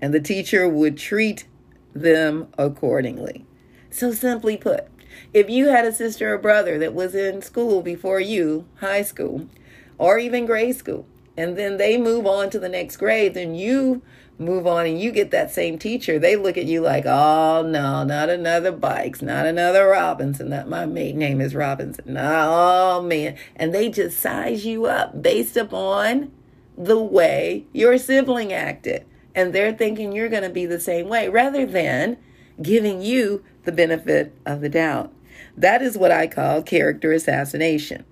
And 0.00 0.12
the 0.12 0.20
teacher 0.20 0.68
would 0.68 0.96
treat 0.96 1.46
them 1.94 2.48
accordingly. 2.58 3.44
So, 3.90 4.12
simply 4.12 4.56
put, 4.56 4.88
if 5.32 5.48
you 5.48 5.68
had 5.68 5.86
a 5.86 5.92
sister 5.92 6.34
or 6.34 6.38
brother 6.38 6.78
that 6.78 6.92
was 6.92 7.14
in 7.14 7.40
school 7.40 7.80
before 7.80 8.20
you, 8.20 8.66
high 8.80 9.02
school, 9.02 9.48
or 9.96 10.18
even 10.18 10.44
grade 10.44 10.76
school, 10.76 11.06
and 11.36 11.56
then 11.56 11.76
they 11.76 11.96
move 11.96 12.26
on 12.26 12.50
to 12.50 12.58
the 12.58 12.68
next 12.68 12.96
grade, 12.96 13.34
then 13.34 13.54
you 13.54 14.02
move 14.38 14.66
on 14.66 14.86
and 14.86 15.00
you 15.00 15.10
get 15.10 15.30
that 15.30 15.50
same 15.50 15.78
teacher, 15.78 16.18
they 16.18 16.36
look 16.36 16.56
at 16.56 16.66
you 16.66 16.80
like, 16.80 17.04
oh 17.06 17.62
no, 17.66 18.04
not 18.04 18.28
another 18.28 18.72
Buycks, 18.72 19.22
not 19.22 19.46
another 19.46 19.88
Robinson. 19.88 20.50
That 20.50 20.68
my 20.68 20.86
maiden 20.86 21.20
name 21.20 21.40
is 21.40 21.54
Robinson. 21.54 22.16
Oh 22.18 23.02
man. 23.02 23.36
And 23.54 23.74
they 23.74 23.88
just 23.88 24.18
size 24.18 24.66
you 24.66 24.86
up 24.86 25.22
based 25.22 25.56
upon 25.56 26.32
the 26.76 26.98
way 27.00 27.66
your 27.72 27.98
sibling 27.98 28.52
acted. 28.52 29.06
And 29.34 29.52
they're 29.52 29.74
thinking 29.74 30.12
you're 30.12 30.28
going 30.28 30.42
to 30.42 30.50
be 30.50 30.66
the 30.66 30.80
same 30.80 31.08
way 31.08 31.28
rather 31.28 31.66
than 31.66 32.16
giving 32.62 33.02
you 33.02 33.44
the 33.64 33.72
benefit 33.72 34.34
of 34.46 34.60
the 34.60 34.68
doubt. 34.68 35.12
That 35.56 35.82
is 35.82 35.98
what 35.98 36.10
I 36.10 36.26
call 36.26 36.62
character 36.62 37.12
assassination. 37.12 38.04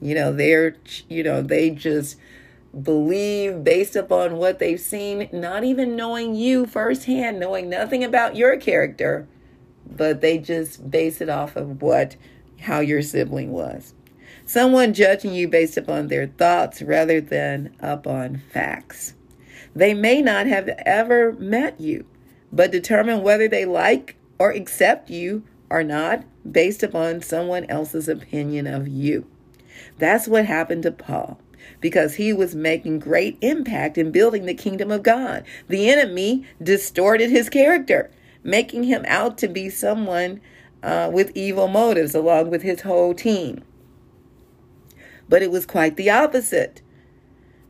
You 0.00 0.14
know, 0.14 0.32
they're, 0.32 0.76
you 1.08 1.22
know, 1.22 1.42
they 1.42 1.70
just 1.70 2.16
believe 2.80 3.62
based 3.62 3.96
upon 3.96 4.36
what 4.36 4.58
they've 4.58 4.80
seen, 4.80 5.28
not 5.32 5.64
even 5.64 5.96
knowing 5.96 6.34
you 6.34 6.66
firsthand, 6.66 7.38
knowing 7.38 7.68
nothing 7.68 8.02
about 8.02 8.36
your 8.36 8.56
character, 8.56 9.28
but 9.86 10.20
they 10.20 10.38
just 10.38 10.90
base 10.90 11.20
it 11.20 11.28
off 11.28 11.56
of 11.56 11.82
what 11.82 12.16
how 12.60 12.80
your 12.80 13.02
sibling 13.02 13.50
was. 13.52 13.94
Someone 14.46 14.94
judging 14.94 15.34
you 15.34 15.48
based 15.48 15.76
upon 15.76 16.08
their 16.08 16.26
thoughts 16.26 16.82
rather 16.82 17.20
than 17.20 17.74
upon 17.80 18.42
facts. 18.52 19.14
They 19.74 19.94
may 19.94 20.22
not 20.22 20.46
have 20.46 20.68
ever 20.68 21.32
met 21.32 21.80
you, 21.80 22.06
but 22.52 22.72
determine 22.72 23.22
whether 23.22 23.48
they 23.48 23.64
like 23.64 24.16
or 24.38 24.50
accept 24.50 25.10
you 25.10 25.44
or 25.70 25.82
not 25.82 26.24
based 26.50 26.82
upon 26.82 27.22
someone 27.22 27.64
else's 27.66 28.08
opinion 28.08 28.66
of 28.66 28.88
you. 28.88 29.26
That's 29.98 30.28
what 30.28 30.46
happened 30.46 30.82
to 30.84 30.92
Paul 30.92 31.38
because 31.80 32.14
he 32.14 32.32
was 32.32 32.54
making 32.54 32.98
great 32.98 33.38
impact 33.40 33.98
in 33.98 34.10
building 34.10 34.46
the 34.46 34.54
kingdom 34.54 34.90
of 34.90 35.02
God. 35.02 35.44
The 35.68 35.88
enemy 35.88 36.44
distorted 36.62 37.30
his 37.30 37.48
character, 37.48 38.10
making 38.42 38.84
him 38.84 39.04
out 39.06 39.38
to 39.38 39.48
be 39.48 39.68
someone 39.70 40.40
uh, 40.82 41.10
with 41.12 41.32
evil 41.34 41.68
motives 41.68 42.14
along 42.14 42.50
with 42.50 42.62
his 42.62 42.82
whole 42.82 43.14
team. 43.14 43.62
But 45.28 45.42
it 45.42 45.50
was 45.50 45.66
quite 45.66 45.96
the 45.96 46.10
opposite. 46.10 46.82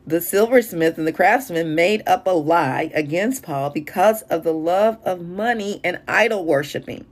The 0.06 0.20
silversmith 0.20 0.98
and 0.98 1.06
the 1.06 1.12
craftsman 1.12 1.74
made 1.74 2.02
up 2.06 2.26
a 2.26 2.30
lie 2.30 2.90
against 2.92 3.44
Paul 3.44 3.70
because 3.70 4.22
of 4.22 4.42
the 4.42 4.52
love 4.52 4.98
of 5.04 5.20
money 5.20 5.80
and 5.84 6.00
idol 6.08 6.44
worshiping. 6.44 7.06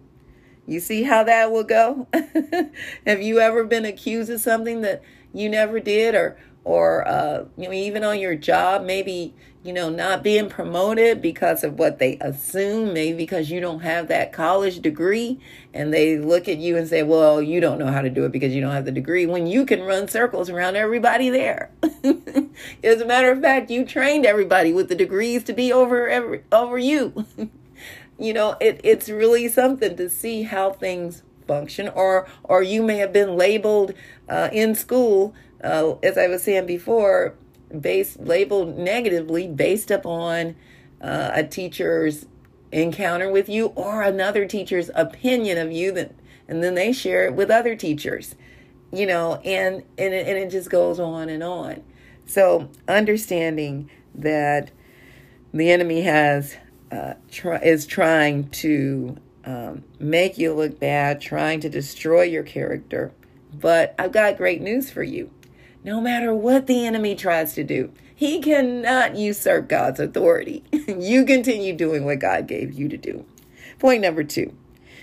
You 0.66 0.80
see 0.80 1.04
how 1.04 1.24
that 1.24 1.52
will 1.52 1.64
go? 1.64 2.08
Have 3.06 3.22
you 3.22 3.38
ever 3.40 3.64
been 3.64 3.84
accused 3.84 4.30
of 4.30 4.40
something 4.40 4.80
that 4.82 5.02
you 5.32 5.48
never 5.48 5.80
did 5.80 6.14
or 6.14 6.36
or 6.64 7.06
uh, 7.08 7.44
you 7.56 7.64
know 7.64 7.72
even 7.72 8.04
on 8.04 8.18
your 8.18 8.34
job 8.34 8.84
maybe 8.84 9.34
you 9.62 9.72
know 9.72 9.88
not 9.88 10.22
being 10.22 10.48
promoted 10.48 11.20
because 11.20 11.64
of 11.64 11.78
what 11.78 11.98
they 11.98 12.18
assume 12.20 12.92
maybe 12.92 13.16
because 13.16 13.50
you 13.50 13.60
don't 13.60 13.80
have 13.80 14.08
that 14.08 14.32
college 14.32 14.80
degree 14.80 15.38
and 15.72 15.92
they 15.92 16.18
look 16.18 16.48
at 16.48 16.58
you 16.58 16.76
and 16.76 16.88
say 16.88 17.02
well 17.02 17.40
you 17.40 17.60
don't 17.60 17.78
know 17.78 17.90
how 17.90 18.02
to 18.02 18.10
do 18.10 18.24
it 18.24 18.32
because 18.32 18.54
you 18.54 18.60
don't 18.60 18.72
have 18.72 18.84
the 18.84 18.92
degree 18.92 19.26
when 19.26 19.46
you 19.46 19.64
can 19.64 19.82
run 19.82 20.08
circles 20.08 20.50
around 20.50 20.76
everybody 20.76 21.30
there. 21.30 21.70
As 22.84 23.00
a 23.00 23.06
matter 23.06 23.30
of 23.30 23.40
fact 23.40 23.70
you 23.70 23.84
trained 23.84 24.26
everybody 24.26 24.72
with 24.72 24.88
the 24.88 24.94
degrees 24.94 25.44
to 25.44 25.52
be 25.52 25.72
over 25.72 26.08
every, 26.08 26.42
over 26.52 26.78
you. 26.78 27.26
You 28.18 28.34
know 28.34 28.58
it, 28.60 28.82
it's 28.84 29.08
really 29.08 29.48
something 29.48 29.96
to 29.96 30.10
see 30.10 30.42
how 30.42 30.72
things 30.72 31.22
or 31.88 32.28
or 32.44 32.62
you 32.62 32.82
may 32.82 32.98
have 32.98 33.12
been 33.12 33.36
labeled 33.36 33.94
uh, 34.28 34.48
in 34.52 34.74
school 34.74 35.34
uh, 35.62 35.94
as 36.02 36.16
I 36.16 36.26
was 36.28 36.42
saying 36.42 36.66
before, 36.66 37.34
based 37.78 38.20
labeled 38.20 38.78
negatively 38.78 39.46
based 39.46 39.90
upon 39.90 40.56
uh, 41.00 41.30
a 41.34 41.44
teacher's 41.44 42.26
encounter 42.72 43.30
with 43.30 43.48
you 43.48 43.66
or 43.68 44.02
another 44.02 44.46
teacher's 44.46 44.90
opinion 44.94 45.58
of 45.58 45.72
you 45.72 45.92
that 45.92 46.14
and 46.48 46.62
then 46.62 46.74
they 46.74 46.92
share 46.92 47.26
it 47.26 47.34
with 47.34 47.50
other 47.50 47.74
teachers 47.74 48.36
you 48.92 49.06
know 49.06 49.36
and 49.44 49.82
and 49.98 50.14
it, 50.14 50.26
and 50.26 50.38
it 50.38 50.50
just 50.50 50.70
goes 50.70 50.98
on 51.00 51.28
and 51.28 51.42
on. 51.42 51.82
So 52.26 52.70
understanding 52.88 53.90
that 54.14 54.70
the 55.52 55.70
enemy 55.70 56.02
has 56.02 56.56
uh, 56.92 57.14
try, 57.30 57.58
is 57.58 57.86
trying 57.86 58.48
to 58.50 59.16
um, 59.44 59.84
make 59.98 60.38
you 60.38 60.52
look 60.52 60.78
bad 60.78 61.20
trying 61.20 61.60
to 61.60 61.68
destroy 61.68 62.22
your 62.22 62.42
character 62.42 63.12
but 63.52 63.94
i've 63.98 64.12
got 64.12 64.36
great 64.36 64.60
news 64.60 64.90
for 64.90 65.02
you 65.02 65.30
no 65.82 66.00
matter 66.00 66.34
what 66.34 66.66
the 66.66 66.84
enemy 66.84 67.14
tries 67.14 67.54
to 67.54 67.64
do, 67.64 67.92
he 68.14 68.40
cannot 68.40 69.16
usurp 69.16 69.68
God's 69.68 69.98
authority. 69.98 70.62
you 70.72 71.24
continue 71.24 71.74
doing 71.74 72.04
what 72.04 72.18
God 72.18 72.46
gave 72.46 72.74
you 72.74 72.88
to 72.88 72.98
do. 72.98 73.24
Point 73.78 74.02
number 74.02 74.22
two 74.22 74.54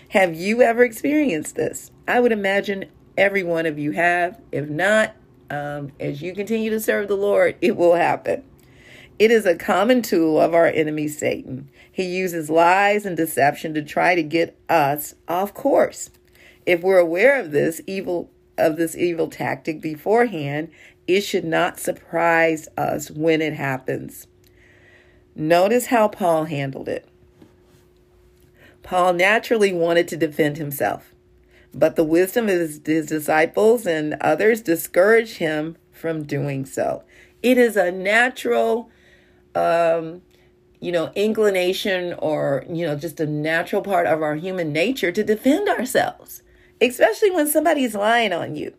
Have 0.10 0.36
you 0.36 0.62
ever 0.62 0.84
experienced 0.84 1.56
this? 1.56 1.92
I 2.08 2.20
would 2.20 2.32
imagine 2.32 2.86
every 3.18 3.44
one 3.44 3.66
of 3.66 3.80
you 3.80 3.92
have. 3.92 4.40
If 4.52 4.70
not, 4.70 5.16
um, 5.50 5.94
as 6.00 6.22
you 6.22 6.36
continue 6.36 6.70
to 6.70 6.80
serve 6.80 7.08
the 7.08 7.18
Lord, 7.18 7.56
it 7.60 7.76
will 7.76 7.96
happen. 7.96 8.44
It 9.20 9.32
is 9.32 9.46
a 9.46 9.56
common 9.56 10.04
tool 10.04 10.40
of 10.40 10.54
our 10.54 10.68
enemy, 10.68 11.08
Satan. 11.08 11.70
He 11.92 12.04
uses 12.04 12.50
lies 12.50 13.06
and 13.06 13.18
deception 13.18 13.74
to 13.74 13.82
try 13.82 14.14
to 14.14 14.22
get 14.22 14.58
us 14.70 15.16
off 15.28 15.54
course. 15.54 16.12
If 16.66 16.82
we're 16.82 17.00
aware 17.00 17.40
of 17.40 17.52
this 17.52 17.82
evil 17.88 18.30
of 18.58 18.76
this 18.76 18.96
evil 18.96 19.28
tactic 19.28 19.82
beforehand, 19.82 20.70
it 21.08 21.22
should 21.22 21.46
not 21.46 21.80
surprise 21.80 22.68
us 22.78 23.10
when 23.10 23.42
it 23.42 23.54
happens. 23.54 24.28
Notice 25.36 25.88
how 25.88 26.08
Paul 26.08 26.46
handled 26.46 26.90
it. 26.90 27.08
Paul 28.82 29.14
naturally 29.14 29.72
wanted 29.72 30.08
to 30.08 30.18
defend 30.18 30.58
himself, 30.58 31.14
but 31.74 31.96
the 31.96 32.04
wisdom 32.04 32.46
of 32.46 32.60
his, 32.60 32.82
his 32.86 33.06
disciples 33.06 33.86
and 33.86 34.16
others 34.22 34.62
discouraged 34.62 35.38
him 35.38 35.78
from 35.92 36.24
doing 36.24 36.66
so. 36.66 37.04
It 37.44 37.58
is 37.58 37.76
a 37.76 37.92
natural, 37.92 38.90
um, 39.58 40.22
you 40.80 40.92
know, 40.92 41.12
inclination 41.16 42.14
or, 42.20 42.64
you 42.70 42.86
know, 42.86 42.96
just 42.96 43.20
a 43.20 43.26
natural 43.26 43.82
part 43.82 44.06
of 44.06 44.22
our 44.22 44.36
human 44.36 44.72
nature 44.72 45.12
to 45.12 45.24
defend 45.24 45.68
ourselves, 45.68 46.44
especially 46.80 47.32
when 47.32 47.48
somebody's 47.48 47.96
lying 47.96 48.32
on 48.32 48.56
you. 48.56 48.74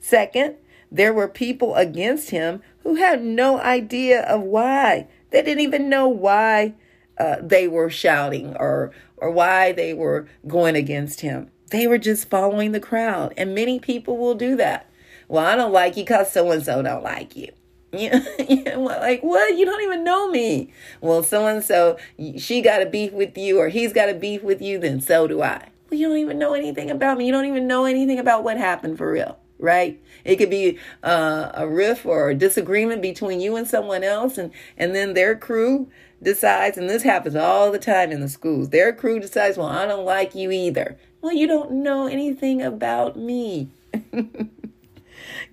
Second, 0.00 0.56
there 0.90 1.14
were 1.14 1.28
people 1.28 1.74
against 1.74 2.30
him 2.30 2.62
who 2.82 2.96
had 2.96 3.22
no 3.22 3.60
idea 3.60 4.22
of 4.22 4.42
why. 4.42 5.06
They 5.30 5.42
didn't 5.42 5.62
even 5.62 5.88
know 5.88 6.08
why 6.08 6.74
uh, 7.18 7.36
they 7.42 7.68
were 7.68 7.90
shouting 7.90 8.56
or 8.56 8.92
or 9.16 9.30
why 9.32 9.72
they 9.72 9.92
were 9.92 10.28
going 10.46 10.76
against 10.76 11.20
him. 11.20 11.50
They 11.70 11.86
were 11.86 11.98
just 11.98 12.30
following 12.30 12.72
the 12.72 12.80
crowd, 12.80 13.34
and 13.36 13.54
many 13.54 13.80
people 13.80 14.16
will 14.16 14.34
do 14.34 14.56
that. 14.56 14.88
Well, 15.26 15.44
I 15.44 15.56
don't 15.56 15.72
like 15.72 15.96
you 15.96 16.04
because 16.04 16.32
so 16.32 16.50
and 16.50 16.62
so 16.62 16.80
don't 16.80 17.02
like 17.02 17.36
you. 17.36 17.52
Yeah, 17.92 18.76
like 18.76 19.22
what? 19.22 19.56
You 19.56 19.64
don't 19.64 19.82
even 19.82 20.04
know 20.04 20.30
me. 20.30 20.72
Well, 21.00 21.22
so 21.22 21.46
and 21.46 21.64
so, 21.64 21.96
she 22.36 22.60
got 22.60 22.82
a 22.82 22.86
beef 22.86 23.12
with 23.12 23.36
you, 23.36 23.58
or 23.58 23.68
he's 23.68 23.92
got 23.92 24.08
a 24.08 24.14
beef 24.14 24.42
with 24.42 24.60
you, 24.60 24.78
then 24.78 25.00
so 25.00 25.26
do 25.26 25.42
I. 25.42 25.68
Well, 25.90 25.98
you 25.98 26.08
don't 26.08 26.18
even 26.18 26.38
know 26.38 26.52
anything 26.52 26.90
about 26.90 27.16
me. 27.16 27.26
You 27.26 27.32
don't 27.32 27.46
even 27.46 27.66
know 27.66 27.86
anything 27.86 28.18
about 28.18 28.44
what 28.44 28.58
happened 28.58 28.98
for 28.98 29.10
real, 29.10 29.38
right? 29.58 29.98
It 30.24 30.36
could 30.36 30.50
be 30.50 30.78
uh, 31.02 31.50
a 31.54 31.66
riff 31.66 32.04
or 32.04 32.28
a 32.28 32.34
disagreement 32.34 33.00
between 33.00 33.40
you 33.40 33.56
and 33.56 33.66
someone 33.66 34.04
else, 34.04 34.36
and 34.36 34.52
and 34.76 34.94
then 34.94 35.14
their 35.14 35.34
crew 35.34 35.88
decides, 36.22 36.76
and 36.76 36.90
this 36.90 37.04
happens 37.04 37.36
all 37.36 37.72
the 37.72 37.78
time 37.78 38.12
in 38.12 38.20
the 38.20 38.28
schools. 38.28 38.68
Their 38.68 38.92
crew 38.92 39.18
decides, 39.18 39.56
well, 39.56 39.68
I 39.68 39.86
don't 39.86 40.04
like 40.04 40.34
you 40.34 40.50
either. 40.50 40.98
Well, 41.20 41.32
you 41.32 41.46
don't 41.46 41.70
know 41.82 42.06
anything 42.06 42.60
about 42.60 43.16
me. 43.16 43.68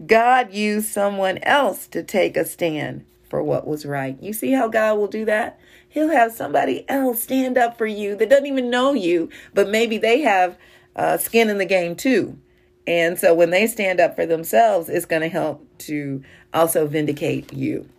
God 0.04 0.54
used 0.54 0.88
someone 0.88 1.38
else 1.40 1.88
to 1.88 2.04
take 2.04 2.36
a 2.36 2.46
stand 2.46 3.06
for 3.30 3.42
what 3.42 3.68
was 3.68 3.86
right. 3.86 4.22
You 4.22 4.34
see 4.34 4.52
how 4.52 4.68
God 4.68 4.98
will 4.98 5.08
do 5.08 5.26
that? 5.26 5.60
He'll 5.88 6.10
have 6.10 6.34
somebody 6.34 6.88
else 6.90 7.24
stand 7.24 7.58
up 7.58 7.78
for 7.78 7.86
you 7.86 8.16
that 8.18 8.30
doesn't 8.30 8.46
even 8.46 8.70
know 8.70 8.94
you, 8.94 9.30
but 9.54 9.70
maybe 9.70 9.98
they 9.98 10.22
have 10.22 10.58
uh, 10.96 11.18
skin 11.18 11.50
in 11.50 11.58
the 11.58 11.66
game 11.66 11.96
too. 11.96 12.38
And 12.88 13.18
so 13.18 13.34
when 13.34 13.50
they 13.50 13.68
stand 13.68 14.00
up 14.00 14.16
for 14.16 14.26
themselves, 14.26 14.90
it's 14.90 15.06
going 15.06 15.22
to 15.22 15.30
help 15.30 15.66
to 15.80 16.24
also 16.54 16.86
vindicate 16.86 17.54
you. 17.54 17.90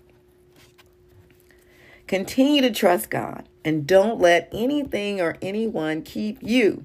Continue 2.06 2.62
to 2.62 2.70
trust 2.70 3.10
God 3.10 3.48
and 3.64 3.86
don't 3.86 4.20
let 4.20 4.48
anything 4.52 5.20
or 5.20 5.36
anyone 5.42 6.02
keep 6.02 6.38
you 6.40 6.84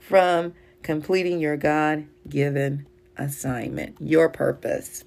from 0.00 0.54
completing 0.82 1.40
your 1.40 1.58
God 1.58 2.06
given 2.28 2.86
assignment, 3.20 3.96
your 4.00 4.28
purpose. 4.28 5.04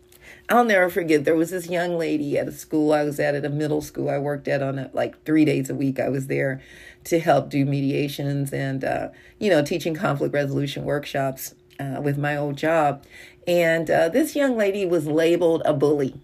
I'll 0.49 0.65
never 0.65 0.89
forget 0.89 1.25
there 1.25 1.35
was 1.35 1.51
this 1.51 1.69
young 1.69 1.97
lady 1.97 2.37
at 2.37 2.47
a 2.47 2.51
school 2.51 2.93
I 2.93 3.03
was 3.03 3.19
at 3.19 3.35
at 3.35 3.45
a 3.45 3.49
middle 3.49 3.81
school 3.81 4.09
I 4.09 4.17
worked 4.17 4.47
at 4.47 4.61
on 4.61 4.77
a, 4.77 4.89
like 4.93 5.23
three 5.23 5.45
days 5.45 5.69
a 5.69 5.75
week. 5.75 5.99
I 5.99 6.09
was 6.09 6.27
there 6.27 6.61
to 7.05 7.19
help 7.19 7.49
do 7.49 7.65
mediations 7.65 8.53
and 8.53 8.83
uh, 8.83 9.09
you 9.39 9.49
know 9.49 9.63
teaching 9.63 9.95
conflict 9.95 10.33
resolution 10.33 10.83
workshops 10.83 11.55
uh, 11.79 12.01
with 12.01 12.17
my 12.17 12.35
old 12.35 12.57
job. 12.57 13.03
And 13.47 13.89
uh, 13.89 14.09
this 14.09 14.35
young 14.35 14.57
lady 14.57 14.85
was 14.85 15.07
labeled 15.07 15.61
a 15.65 15.73
bully. 15.73 16.15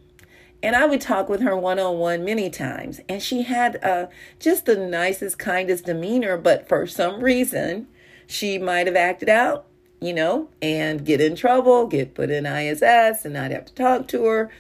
And 0.62 0.76
I 0.76 0.86
would 0.86 1.02
talk 1.02 1.30
with 1.30 1.42
her 1.42 1.56
one 1.56 1.80
on 1.80 2.00
one 2.00 2.26
many 2.26 2.50
times. 2.50 3.00
And 3.08 3.22
she 3.22 3.44
had 3.44 3.82
uh, 3.84 4.08
just 4.40 4.66
the 4.66 4.76
nicest, 4.76 5.40
kindest 5.40 5.86
demeanor. 5.86 6.38
But 6.38 6.68
for 6.68 6.86
some 6.86 7.22
reason, 7.22 7.88
she 8.28 8.58
might 8.58 8.88
have 8.88 8.96
acted 8.96 9.30
out 9.30 9.66
you 10.02 10.14
know, 10.14 10.50
and 10.62 11.06
get 11.06 11.22
in 11.22 11.36
trouble, 11.36 11.88
get 11.88 12.14
put 12.14 12.30
in 12.30 12.46
ISS, 12.46 13.26
and 13.26 13.34
not 13.34 13.52
have 13.52 13.66
to 13.66 13.74
talk 13.74 14.08
to 14.10 14.26
her. 14.26 14.52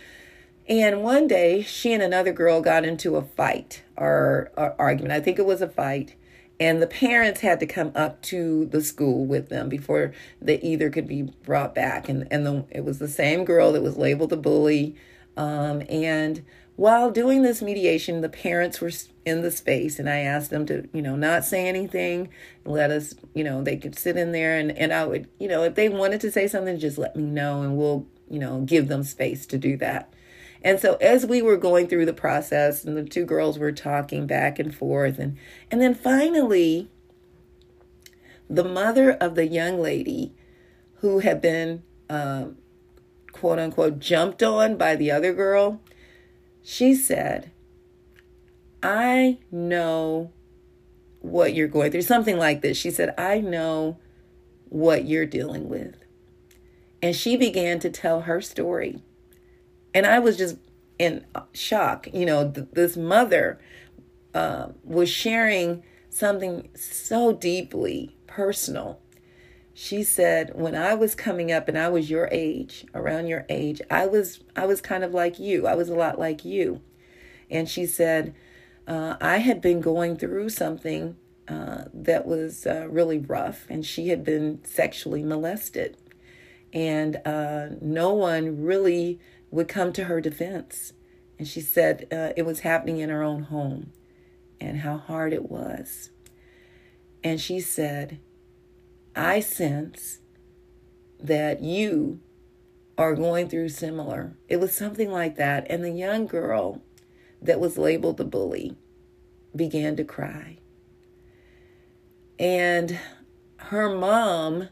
And 0.67 1.01
one 1.01 1.27
day, 1.27 1.63
she 1.63 1.93
and 1.93 2.03
another 2.03 2.31
girl 2.31 2.62
got 2.62 2.86
into 2.86 3.15
a 3.15 3.24
fight 3.24 3.84
or, 3.98 4.51
or, 4.55 4.75
argument. 4.77 5.13
I 5.13 5.19
think 5.19 5.39
it 5.39 5.46
was 5.46 5.62
a 5.62 5.67
fight. 5.67 6.15
And 6.60 6.81
the 6.81 6.88
parents 6.88 7.39
had 7.39 7.60
to 7.62 7.65
come 7.65 7.91
up 7.96 8.22
to 8.24 8.65
the 8.65 8.81
school 8.81 9.25
with 9.25 9.50
them 9.50 9.69
before 9.69 10.13
they 10.41 10.60
either 10.60 10.89
could 10.89 11.07
be 11.07 11.24
brought 11.24 11.74
back. 11.74 12.09
And, 12.09 12.27
and 12.29 12.46
the, 12.46 12.66
it 12.70 12.83
was 12.83 13.00
the 13.00 13.07
same 13.07 13.46
girl 13.46 13.72
that 13.72 13.81
was 13.81 13.98
labeled 13.98 14.33
a 14.33 14.37
bully. 14.37 14.96
Um, 15.37 15.81
and 15.90 16.44
while 16.75 17.11
doing 17.11 17.42
this 17.42 17.61
mediation, 17.61 18.22
the 18.22 18.29
parents 18.29 18.79
were 18.79 18.92
in 19.29 19.42
the 19.42 19.51
space 19.51 20.00
and 20.00 20.09
I 20.09 20.20
asked 20.20 20.50
them 20.50 20.65
to, 20.65 20.89
you 20.92 21.01
know, 21.01 21.15
not 21.15 21.46
say 21.46 21.68
anything, 21.68 22.29
let 22.65 22.92
us, 22.92 23.15
you 23.33 23.44
know, 23.44 23.63
they 23.63 23.77
could 23.77 23.98
sit 23.98 24.18
in 24.18 24.33
there 24.33 24.57
and, 24.57 24.77
and 24.77 24.92
I 24.92 25.05
would, 25.05 25.29
you 25.39 25.48
know, 25.48 25.63
if 25.63 25.75
they 25.75 25.87
wanted 25.87 26.20
to 26.22 26.31
say 26.31 26.48
something, 26.48 26.77
just 26.77 26.98
let 26.98 27.15
me 27.15 27.24
know 27.24 27.61
and 27.61 27.77
we'll, 27.77 28.05
you 28.29 28.39
know, 28.39 28.61
give 28.61 28.89
them 28.89 29.03
space 29.03 29.46
to 29.46 29.57
do 29.57 29.77
that. 29.77 30.13
And 30.61 30.79
so 30.79 30.96
as 30.96 31.25
we 31.25 31.42
were 31.42 31.55
going 31.55 31.87
through 31.87 32.05
the 32.05 32.13
process 32.13 32.83
and 32.83 32.98
the 32.98 33.05
two 33.05 33.24
girls 33.24 33.57
were 33.57 33.72
talking 33.72 34.27
back 34.27 34.59
and 34.59 34.75
forth 34.75 35.18
and 35.18 35.37
and 35.72 35.81
then 35.81 35.96
finally 35.96 36.89
the 38.50 38.65
mother 38.65 39.11
of 39.11 39.35
the 39.35 39.48
young 39.48 39.79
lady 39.79 40.33
who 40.96 41.20
had 41.20 41.39
been 41.39 41.83
um, 42.09 42.57
quote 43.31 43.57
unquote 43.57 44.00
jumped 44.00 44.44
on 44.44 44.75
by 44.75 44.98
the 44.98 45.09
other 45.09 45.31
girl 45.31 45.79
she 46.61 46.94
said, 46.94 47.51
I 48.81 49.39
know 49.51 50.31
what 51.20 51.53
you're 51.53 51.68
going 51.68 51.92
through. 51.92 52.03
Something 52.03 52.37
like 52.37 52.61
this. 52.61 52.77
She 52.77 52.92
said, 52.92 53.13
I 53.18 53.42
know 53.42 53.98
what 54.70 55.05
you're 55.05 55.25
dealing 55.25 55.68
with. 55.68 55.96
And 57.01 57.15
she 57.15 57.37
began 57.37 57.79
to 57.79 57.89
tell 57.89 58.22
her 58.22 58.42
story. 58.42 59.01
And 59.94 60.05
I 60.05 60.20
was 60.20 60.37
just 60.37 60.57
in 60.98 61.25
shock. 61.53 62.07
You 62.13 62.25
know, 62.25 62.51
th- 62.51 62.68
this 62.74 62.96
mother 62.96 63.59
uh, 64.33 64.70
was 64.83 65.09
sharing 65.09 65.83
something 66.09 66.70
so 66.75 67.31
deeply 67.31 68.15
personal 68.27 69.00
she 69.74 70.03
said 70.03 70.51
when 70.55 70.75
i 70.75 70.94
was 70.94 71.15
coming 71.15 71.51
up 71.51 71.68
and 71.68 71.77
i 71.77 71.87
was 71.87 72.09
your 72.09 72.27
age 72.31 72.85
around 72.94 73.27
your 73.27 73.46
age 73.48 73.81
i 73.89 74.05
was 74.05 74.42
i 74.55 74.65
was 74.65 74.81
kind 74.81 75.03
of 75.03 75.13
like 75.13 75.39
you 75.39 75.65
i 75.65 75.74
was 75.74 75.87
a 75.87 75.96
lot 75.96 76.20
like 76.20 76.44
you 76.44 76.81
and 77.50 77.70
she 77.70 77.85
said 77.85 78.33
uh, 78.90 79.16
i 79.22 79.38
had 79.38 79.62
been 79.62 79.80
going 79.80 80.18
through 80.18 80.50
something 80.50 81.16
uh, 81.48 81.86
that 81.94 82.28
was 82.28 82.68
uh, 82.68 82.88
really 82.90 83.18
rough 83.18 83.66
and 83.70 83.86
she 83.86 84.10
had 84.10 84.24
been 84.24 84.60
sexually 84.64 85.24
molested 85.24 85.98
and 86.74 87.20
uh, 87.25 87.68
no 87.82 88.14
one 88.14 88.62
really 88.64 89.20
would 89.50 89.68
come 89.68 89.94
to 89.94 90.04
her 90.04 90.20
defense 90.20 90.94
and 91.40 91.48
she 91.48 91.62
said 91.62 92.06
uh, 92.12 92.34
it 92.36 92.46
was 92.46 92.60
happening 92.60 93.00
in 93.00 93.10
her 93.10 93.24
own 93.24 93.44
home 93.44 93.92
and 94.60 94.80
how 94.80 94.98
hard 94.98 95.32
it 95.32 95.50
was 95.50 96.10
and 97.24 97.40
she 97.40 97.60
said 97.60 98.20
I 99.16 99.40
sense 99.40 100.20
that 101.20 101.62
you 101.62 102.22
are 102.98 103.16
going 103.16 103.50
through 103.50 103.70
similar. 103.70 104.38
It 104.48 104.58
was 104.62 104.74
something 104.74 105.12
like 105.12 105.36
that. 105.36 105.68
And 105.70 105.84
the 105.84 105.92
young 105.92 106.25
girl 106.25 106.82
that 107.42 107.60
was 107.60 107.78
labeled 107.78 108.18
the 108.18 108.25
bully 108.25 108.75
began 109.56 109.96
to 109.96 110.04
cry. 110.04 110.58
And 112.38 113.00
her 113.58 113.94
mom 113.94 114.70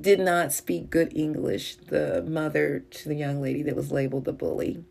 did 0.00 0.20
not 0.20 0.52
speak 0.52 0.90
good 0.90 1.16
English, 1.16 1.76
the 1.76 2.22
mother 2.22 2.80
to 2.90 3.08
the 3.08 3.14
young 3.14 3.40
lady 3.40 3.62
that 3.62 3.76
was 3.76 3.90
labeled 3.90 4.24
the 4.24 4.32
bully. 4.32 4.84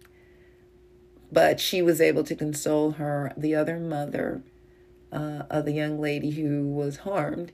But 1.31 1.59
she 1.59 1.81
was 1.81 1.99
able 1.99 2.23
to 2.23 2.35
console 2.35 2.91
her, 2.91 3.33
the 3.35 3.53
other 3.53 3.79
mother 3.79 4.41
uh, 5.11 5.43
of 5.49 5.65
the 5.65 5.73
young 5.73 5.99
lady 5.99 6.31
who 6.31 6.67
was 6.67 6.97
harmed 6.97 7.51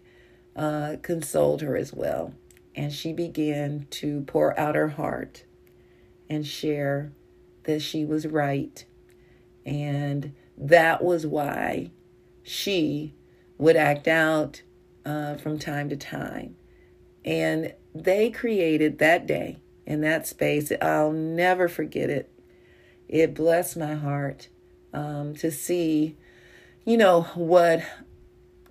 uh, 0.56 0.98
consoled 1.02 1.62
her 1.62 1.76
as 1.76 1.92
well. 1.92 2.34
And 2.76 2.94
she 2.94 3.14
began 3.14 3.88
to 3.92 4.22
pour 4.22 4.58
out 4.60 4.76
her 4.76 4.90
heart 4.90 5.44
and 6.30 6.46
share 6.46 7.12
that 7.64 7.82
she 7.82 8.06
was 8.06 8.28
right. 8.28 8.86
And 9.66 10.34
that 10.58 11.04
was 11.04 11.26
why 11.26 11.92
she 12.44 13.14
would 13.58 13.76
act 13.76 14.08
out 14.08 14.62
uh, 15.06 15.36
from 15.36 15.60
time 15.60 15.90
to 15.90 15.96
time. 15.96 16.56
And 17.26 17.74
they 17.96 18.30
created 18.30 19.00
that 19.00 19.26
day 19.26 19.60
in 19.86 20.02
that 20.02 20.28
space. 20.28 20.72
I'll 20.82 21.12
never 21.12 21.68
forget 21.68 22.10
it. 22.10 22.30
It 23.08 23.36
blessed 23.36 23.78
my 23.78 23.96
heart 23.96 24.50
um, 24.94 25.36
to 25.36 25.52
see, 25.52 26.18
you 26.86 26.98
know, 26.98 27.24
what 27.36 27.84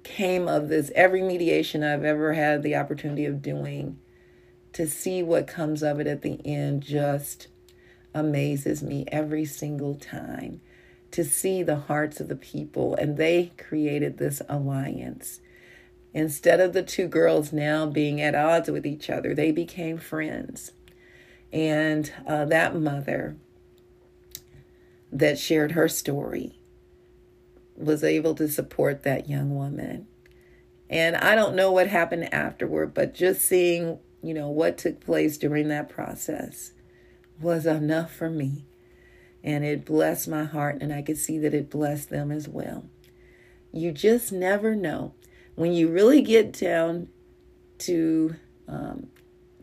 came 0.02 0.48
of 0.48 0.68
this, 0.68 0.90
every 0.94 1.22
mediation 1.22 1.84
I've 1.84 2.04
ever 2.04 2.32
had 2.34 2.62
the 2.62 2.76
opportunity 2.76 3.24
of 3.24 3.42
doing, 3.42 3.98
to 4.72 4.86
see 4.86 5.22
what 5.22 5.46
comes 5.46 5.82
of 5.82 6.00
it 6.00 6.06
at 6.06 6.22
the 6.22 6.40
end 6.44 6.82
just 6.82 7.48
amazes 8.14 8.82
me 8.82 9.04
every 9.12 9.44
single 9.44 9.94
time. 9.94 10.60
To 11.12 11.24
see 11.24 11.62
the 11.62 11.76
hearts 11.76 12.20
of 12.20 12.28
the 12.28 12.36
people, 12.36 12.94
and 12.94 13.16
they 13.16 13.52
created 13.58 14.18
this 14.18 14.42
alliance. 14.48 15.40
Instead 16.14 16.60
of 16.60 16.72
the 16.72 16.82
two 16.82 17.06
girls 17.06 17.52
now 17.52 17.86
being 17.86 18.20
at 18.20 18.34
odds 18.34 18.70
with 18.70 18.86
each 18.86 19.08
other, 19.08 19.34
they 19.34 19.52
became 19.52 19.98
friends. 19.98 20.72
And 21.52 22.12
uh, 22.26 22.46
that 22.46 22.74
mother 22.74 23.36
that 25.10 25.38
shared 25.38 25.72
her 25.72 25.88
story 25.88 26.58
was 27.76 28.02
able 28.02 28.34
to 28.34 28.48
support 28.48 29.02
that 29.02 29.28
young 29.28 29.54
woman. 29.54 30.06
And 30.88 31.16
I 31.16 31.34
don't 31.34 31.56
know 31.56 31.72
what 31.72 31.88
happened 31.88 32.32
afterward, 32.32 32.94
but 32.94 33.14
just 33.14 33.42
seeing, 33.42 33.98
you 34.22 34.34
know, 34.34 34.48
what 34.48 34.78
took 34.78 35.00
place 35.00 35.38
during 35.38 35.68
that 35.68 35.88
process 35.88 36.72
was 37.40 37.66
enough 37.66 38.14
for 38.14 38.30
me. 38.30 38.66
And 39.44 39.64
it 39.64 39.84
blessed 39.84 40.28
my 40.28 40.44
heart, 40.44 40.78
and 40.80 40.92
I 40.92 41.02
could 41.02 41.18
see 41.18 41.38
that 41.38 41.54
it 41.54 41.70
blessed 41.70 42.10
them 42.10 42.30
as 42.30 42.48
well. 42.48 42.84
You 43.72 43.90
just 43.90 44.32
never 44.32 44.74
know. 44.76 45.14
When 45.54 45.72
you 45.72 45.88
really 45.88 46.22
get 46.22 46.52
down 46.52 47.08
to 47.78 48.36
um, 48.68 49.08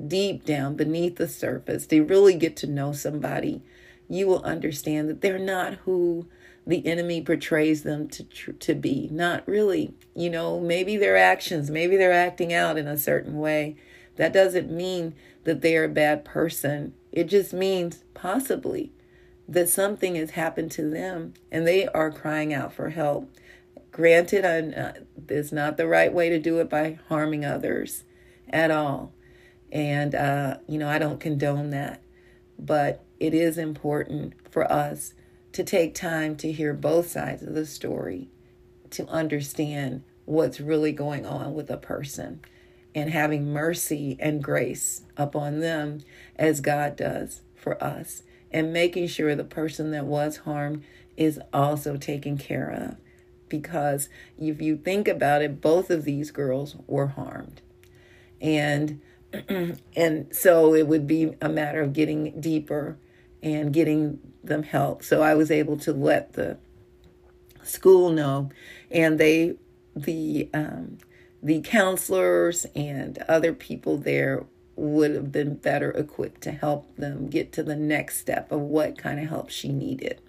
deep 0.08 0.46
down 0.46 0.76
beneath 0.76 1.16
the 1.16 1.28
surface, 1.28 1.86
they 1.86 2.00
really 2.02 2.36
get 2.36 2.56
to 2.58 2.68
know 2.68 2.92
somebody, 2.92 3.62
you 4.10 4.28
will 4.28 4.44
understand 4.44 5.10
that 5.10 5.22
they're 5.22 5.40
not 5.40 5.76
who 5.86 6.28
the 6.66 6.86
enemy 6.86 7.22
portrays 7.22 7.84
them 7.84 8.08
to 8.10 8.24
to 8.54 8.76
be. 8.76 9.08
Not 9.12 9.48
really. 9.48 9.94
You 10.16 10.30
know, 10.30 10.60
maybe 10.60 10.98
their 10.98 11.18
actions, 11.18 11.70
maybe 11.70 11.98
they're 11.98 12.12
acting 12.12 12.54
out 12.54 12.78
in 12.78 12.88
a 12.88 12.98
certain 12.98 13.38
way. 13.38 13.78
That 14.18 14.34
doesn't 14.34 14.70
mean 14.70 15.16
that 15.46 15.62
they're 15.62 15.86
a 15.86 15.90
bad 15.90 16.26
person. 16.26 16.94
It 17.12 17.26
just 17.26 17.54
means 17.54 18.04
possibly 18.14 18.92
that 19.50 19.68
something 19.68 20.16
has 20.16 20.32
happened 20.32 20.72
to 20.72 20.90
them 20.90 21.34
and 21.52 21.66
they 21.66 21.88
are 21.88 22.12
crying 22.12 22.54
out 22.54 22.72
for 22.72 22.90
help. 22.90 23.30
Granted, 23.92 24.46
uh, 24.46 24.94
it's 25.28 25.52
not 25.52 25.76
the 25.76 25.88
right 25.88 26.14
way 26.14 26.30
to 26.30 26.40
do 26.40 26.60
it 26.60 26.70
by 26.70 27.00
harming 27.10 27.44
others 27.44 28.04
at 28.50 28.70
all. 28.70 29.12
And, 29.72 30.14
uh, 30.14 30.58
you 30.68 30.78
know, 30.78 30.88
I 30.88 31.00
don't 31.00 31.20
condone 31.20 31.72
that. 31.72 32.02
But 32.58 33.04
it 33.20 33.34
is 33.34 33.58
important 33.58 34.34
for 34.52 34.72
us 34.72 35.14
to 35.54 35.64
take 35.64 35.96
time 35.96 36.36
to 36.38 36.52
hear 36.52 36.74
both 36.74 37.10
sides 37.10 37.42
of 37.42 37.56
the 37.56 37.66
story, 37.66 38.30
to 38.92 39.08
understand 39.08 40.04
what's 40.26 40.60
really 40.60 40.92
going 40.92 41.26
on 41.26 41.56
with 41.56 41.72
a 41.72 41.78
person, 41.78 42.42
and 42.94 43.10
having 43.10 43.52
mercy 43.52 44.16
and 44.20 44.44
grace 44.44 45.02
upon 45.18 45.60
them 45.60 46.02
as 46.36 46.62
God 46.62 46.96
does 46.96 47.42
for 47.56 47.84
us, 47.84 48.24
and 48.52 48.74
making 48.74 49.08
sure 49.08 49.36
the 49.36 49.44
person 49.44 49.92
that 49.92 50.06
was 50.06 50.38
harmed 50.38 50.84
is 51.18 51.40
also 51.54 51.98
taken 51.98 52.38
care 52.38 52.70
of. 52.70 52.96
Because 53.48 54.10
if 54.40 54.62
you 54.62 54.78
think 54.78 55.08
about 55.08 55.42
it, 55.42 55.62
both 55.62 55.90
of 55.90 56.06
these 56.06 56.32
girls 56.32 56.76
were 56.88 57.08
harmed. 57.08 57.62
And 58.40 59.02
and 59.96 60.36
so 60.36 60.74
it 60.74 60.88
would 60.88 61.06
be 61.06 61.36
a 61.42 61.50
matter 61.50 61.82
of 61.82 61.94
getting 61.94 62.40
deeper 62.40 62.98
and 63.44 63.72
getting 63.74 64.20
them 64.44 64.64
help. 64.64 65.04
So 65.04 65.22
I 65.22 65.36
was 65.36 65.52
able 65.52 65.78
to 65.78 65.94
let 65.94 66.34
the 66.34 66.58
school 67.64 68.10
know, 68.10 68.50
and 68.90 69.20
they, 69.20 69.56
the 69.96 70.50
um, 70.54 70.98
the 71.42 71.62
counselors 71.62 72.66
and 72.76 73.18
other 73.30 73.54
people 73.54 73.98
there 73.98 74.46
would 74.80 75.12
have 75.12 75.32
been 75.32 75.56
better 75.56 75.92
equipped 75.92 76.42
to 76.42 76.52
help 76.52 76.96
them 76.96 77.28
get 77.28 77.52
to 77.54 77.64
the 77.64 77.76
next 77.76 78.18
step 78.20 78.52
of 78.52 78.62
what 78.62 78.98
kind 78.98 79.20
of 79.20 79.28
help 79.28 79.50
she 79.50 79.70
needed. 79.70 80.22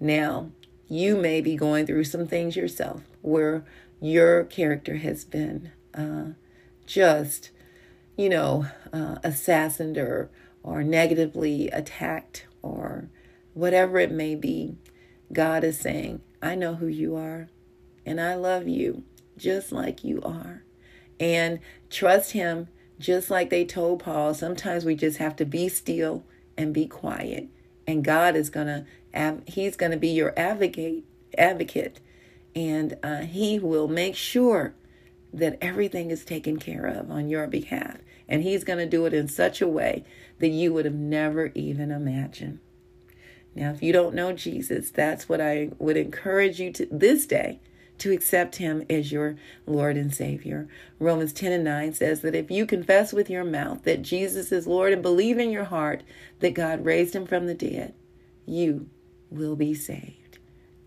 Now, 0.00 0.50
you 0.88 1.16
may 1.16 1.40
be 1.40 1.56
going 1.56 1.86
through 1.86 2.04
some 2.04 2.26
things 2.26 2.56
yourself 2.56 3.02
where 3.22 3.64
your 4.00 4.44
character 4.44 4.96
has 4.96 5.24
been 5.24 5.72
uh, 5.94 6.32
just, 6.86 7.50
you 8.16 8.28
know, 8.28 8.66
uh, 8.92 9.16
assassinated 9.24 10.02
or 10.02 10.30
or 10.62 10.82
negatively 10.82 11.68
attacked 11.68 12.44
or 12.60 13.08
whatever 13.54 13.98
it 14.00 14.10
may 14.10 14.34
be, 14.34 14.76
God 15.32 15.62
is 15.62 15.78
saying, 15.78 16.20
I 16.42 16.56
know 16.56 16.74
who 16.74 16.88
you 16.88 17.14
are 17.14 17.48
and 18.04 18.20
I 18.20 18.34
love 18.34 18.66
you 18.66 19.04
just 19.36 19.70
like 19.70 20.02
you 20.02 20.20
are. 20.22 20.64
And 21.20 21.60
trust 21.88 22.32
Him 22.32 22.68
just 22.98 23.30
like 23.30 23.50
they 23.50 23.64
told 23.64 24.02
Paul. 24.02 24.34
Sometimes 24.34 24.84
we 24.84 24.94
just 24.94 25.18
have 25.18 25.36
to 25.36 25.44
be 25.44 25.68
still 25.68 26.24
and 26.56 26.72
be 26.72 26.86
quiet. 26.86 27.48
And 27.86 28.04
God 28.04 28.36
is 28.36 28.50
going 28.50 28.66
to, 28.66 29.42
He's 29.46 29.76
going 29.76 29.92
to 29.92 29.98
be 29.98 30.08
your 30.08 30.32
advocate, 30.36 31.04
advocate. 31.36 32.00
And 32.54 32.96
uh, 33.02 33.20
He 33.20 33.58
will 33.58 33.88
make 33.88 34.16
sure 34.16 34.74
that 35.32 35.58
everything 35.60 36.10
is 36.10 36.24
taken 36.24 36.58
care 36.58 36.86
of 36.86 37.10
on 37.10 37.28
your 37.28 37.46
behalf. 37.46 37.98
And 38.28 38.42
He's 38.42 38.64
going 38.64 38.78
to 38.78 38.86
do 38.86 39.06
it 39.06 39.14
in 39.14 39.28
such 39.28 39.60
a 39.60 39.68
way 39.68 40.04
that 40.38 40.48
you 40.48 40.72
would 40.72 40.84
have 40.84 40.94
never 40.94 41.52
even 41.54 41.90
imagined. 41.90 42.60
Now, 43.54 43.70
if 43.70 43.82
you 43.82 43.92
don't 43.92 44.14
know 44.14 44.32
Jesus, 44.32 44.90
that's 44.90 45.28
what 45.28 45.40
I 45.40 45.70
would 45.78 45.96
encourage 45.96 46.60
you 46.60 46.72
to 46.72 46.86
this 46.90 47.26
day 47.26 47.60
to 47.98 48.12
accept 48.12 48.56
him 48.56 48.84
as 48.88 49.12
your 49.12 49.36
Lord 49.66 49.96
and 49.96 50.14
Savior. 50.14 50.68
Romans 50.98 51.32
10 51.32 51.52
and 51.52 51.64
9 51.64 51.92
says 51.94 52.20
that 52.20 52.34
if 52.34 52.50
you 52.50 52.66
confess 52.66 53.12
with 53.12 53.30
your 53.30 53.44
mouth 53.44 53.82
that 53.84 54.02
Jesus 54.02 54.52
is 54.52 54.66
Lord 54.66 54.92
and 54.92 55.02
believe 55.02 55.38
in 55.38 55.50
your 55.50 55.64
heart 55.64 56.02
that 56.40 56.54
God 56.54 56.84
raised 56.84 57.14
him 57.14 57.26
from 57.26 57.46
the 57.46 57.54
dead, 57.54 57.94
you 58.44 58.88
will 59.30 59.56
be 59.56 59.74
saved. 59.74 60.38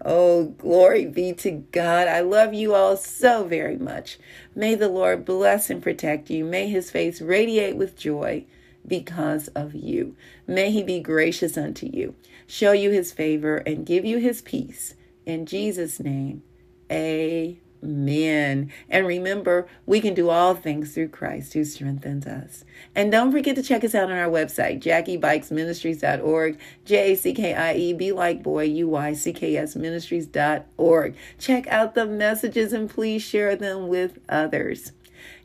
Oh, 0.03 0.45
glory 0.45 1.05
be 1.05 1.33
to 1.33 1.51
God. 1.51 2.07
I 2.07 2.21
love 2.21 2.53
you 2.53 2.73
all 2.73 2.95
so 2.95 3.43
very 3.43 3.75
much. 3.75 4.17
May 4.55 4.75
the 4.75 4.87
Lord 4.87 5.25
bless 5.25 5.69
and 5.69 5.83
protect 5.83 6.29
you. 6.29 6.45
May 6.45 6.69
his 6.69 6.89
face 6.89 7.19
radiate 7.19 7.75
with 7.75 7.97
joy 7.97 8.45
because 8.87 9.49
of 9.49 9.75
you. 9.75 10.15
May 10.47 10.71
he 10.71 10.83
be 10.83 11.01
gracious 11.01 11.57
unto 11.57 11.85
you, 11.85 12.15
show 12.47 12.71
you 12.71 12.91
his 12.91 13.11
favor, 13.11 13.57
and 13.57 13.85
give 13.85 14.05
you 14.05 14.17
his 14.19 14.41
peace. 14.41 14.95
In 15.25 15.45
Jesus' 15.45 15.99
name, 15.99 16.43
amen. 16.91 18.71
And 18.89 19.07
remember, 19.07 19.67
we 19.85 20.01
can 20.01 20.13
do 20.13 20.29
all 20.29 20.55
things 20.55 20.93
through 20.93 21.09
Christ 21.09 21.53
who 21.53 21.63
strengthens 21.63 22.25
us. 22.25 22.65
And 22.95 23.11
don't 23.11 23.31
forget 23.31 23.55
to 23.55 23.63
check 23.63 23.83
us 23.83 23.95
out 23.95 24.11
on 24.11 24.17
our 24.17 24.29
website, 24.29 24.81
jackiebuycksministries.org, 24.81 26.59
J 26.85 27.11
A 27.11 27.15
C 27.15 27.33
K 27.33 27.53
I 27.53 27.75
E, 27.75 27.93
be 27.93 28.11
like 28.11 28.43
boy, 28.43 28.63
U 28.63 28.89
Y 28.89 29.13
C 29.13 29.33
K 29.33 29.57
S 29.57 29.75
ministries.org. 29.75 31.15
Check 31.37 31.67
out 31.67 31.95
the 31.95 32.05
messages 32.05 32.73
and 32.73 32.89
please 32.89 33.21
share 33.21 33.55
them 33.55 33.87
with 33.87 34.19
others. 34.27 34.91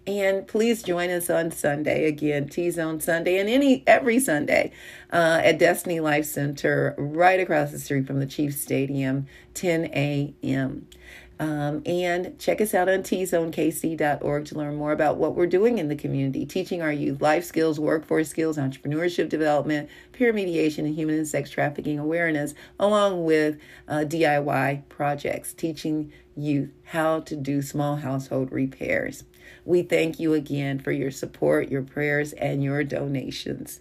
And 0.06 0.46
please 0.46 0.82
join 0.82 1.08
us 1.08 1.30
on 1.30 1.50
Sunday 1.50 2.06
again, 2.06 2.48
T 2.48 2.70
Zone 2.70 3.00
Sunday, 3.00 3.38
and 3.38 3.48
any 3.48 3.82
every 3.86 4.20
Sunday 4.20 4.70
uh, 5.10 5.40
at 5.42 5.58
Destiny 5.58 5.98
Life 6.00 6.26
Center, 6.26 6.94
right 6.98 7.40
across 7.40 7.70
the 7.70 7.78
street 7.78 8.06
from 8.06 8.20
the 8.20 8.26
Chiefs 8.26 8.60
Stadium, 8.60 9.26
10 9.54 9.86
a.m. 9.94 10.86
Um, 11.40 11.82
and 11.84 12.38
check 12.38 12.60
us 12.60 12.74
out 12.74 12.88
on 12.88 13.02
tzonekc.org 13.02 14.44
to 14.46 14.54
learn 14.54 14.76
more 14.76 14.92
about 14.92 15.16
what 15.16 15.34
we're 15.34 15.46
doing 15.46 15.78
in 15.78 15.88
the 15.88 15.96
community, 15.96 16.46
teaching 16.46 16.80
our 16.80 16.92
youth 16.92 17.20
life 17.20 17.44
skills, 17.44 17.80
workforce 17.80 18.28
skills, 18.28 18.56
entrepreneurship 18.56 19.28
development, 19.28 19.90
peer 20.12 20.32
mediation, 20.32 20.86
and 20.86 20.94
human 20.94 21.16
and 21.16 21.26
sex 21.26 21.50
trafficking 21.50 21.98
awareness, 21.98 22.54
along 22.78 23.24
with 23.24 23.58
uh, 23.88 24.04
DIY 24.06 24.88
projects, 24.88 25.52
teaching 25.52 26.12
youth 26.36 26.70
how 26.84 27.20
to 27.20 27.34
do 27.34 27.62
small 27.62 27.96
household 27.96 28.52
repairs. 28.52 29.24
We 29.64 29.82
thank 29.82 30.20
you 30.20 30.34
again 30.34 30.78
for 30.78 30.92
your 30.92 31.10
support, 31.10 31.70
your 31.70 31.82
prayers, 31.82 32.32
and 32.34 32.62
your 32.62 32.84
donations. 32.84 33.80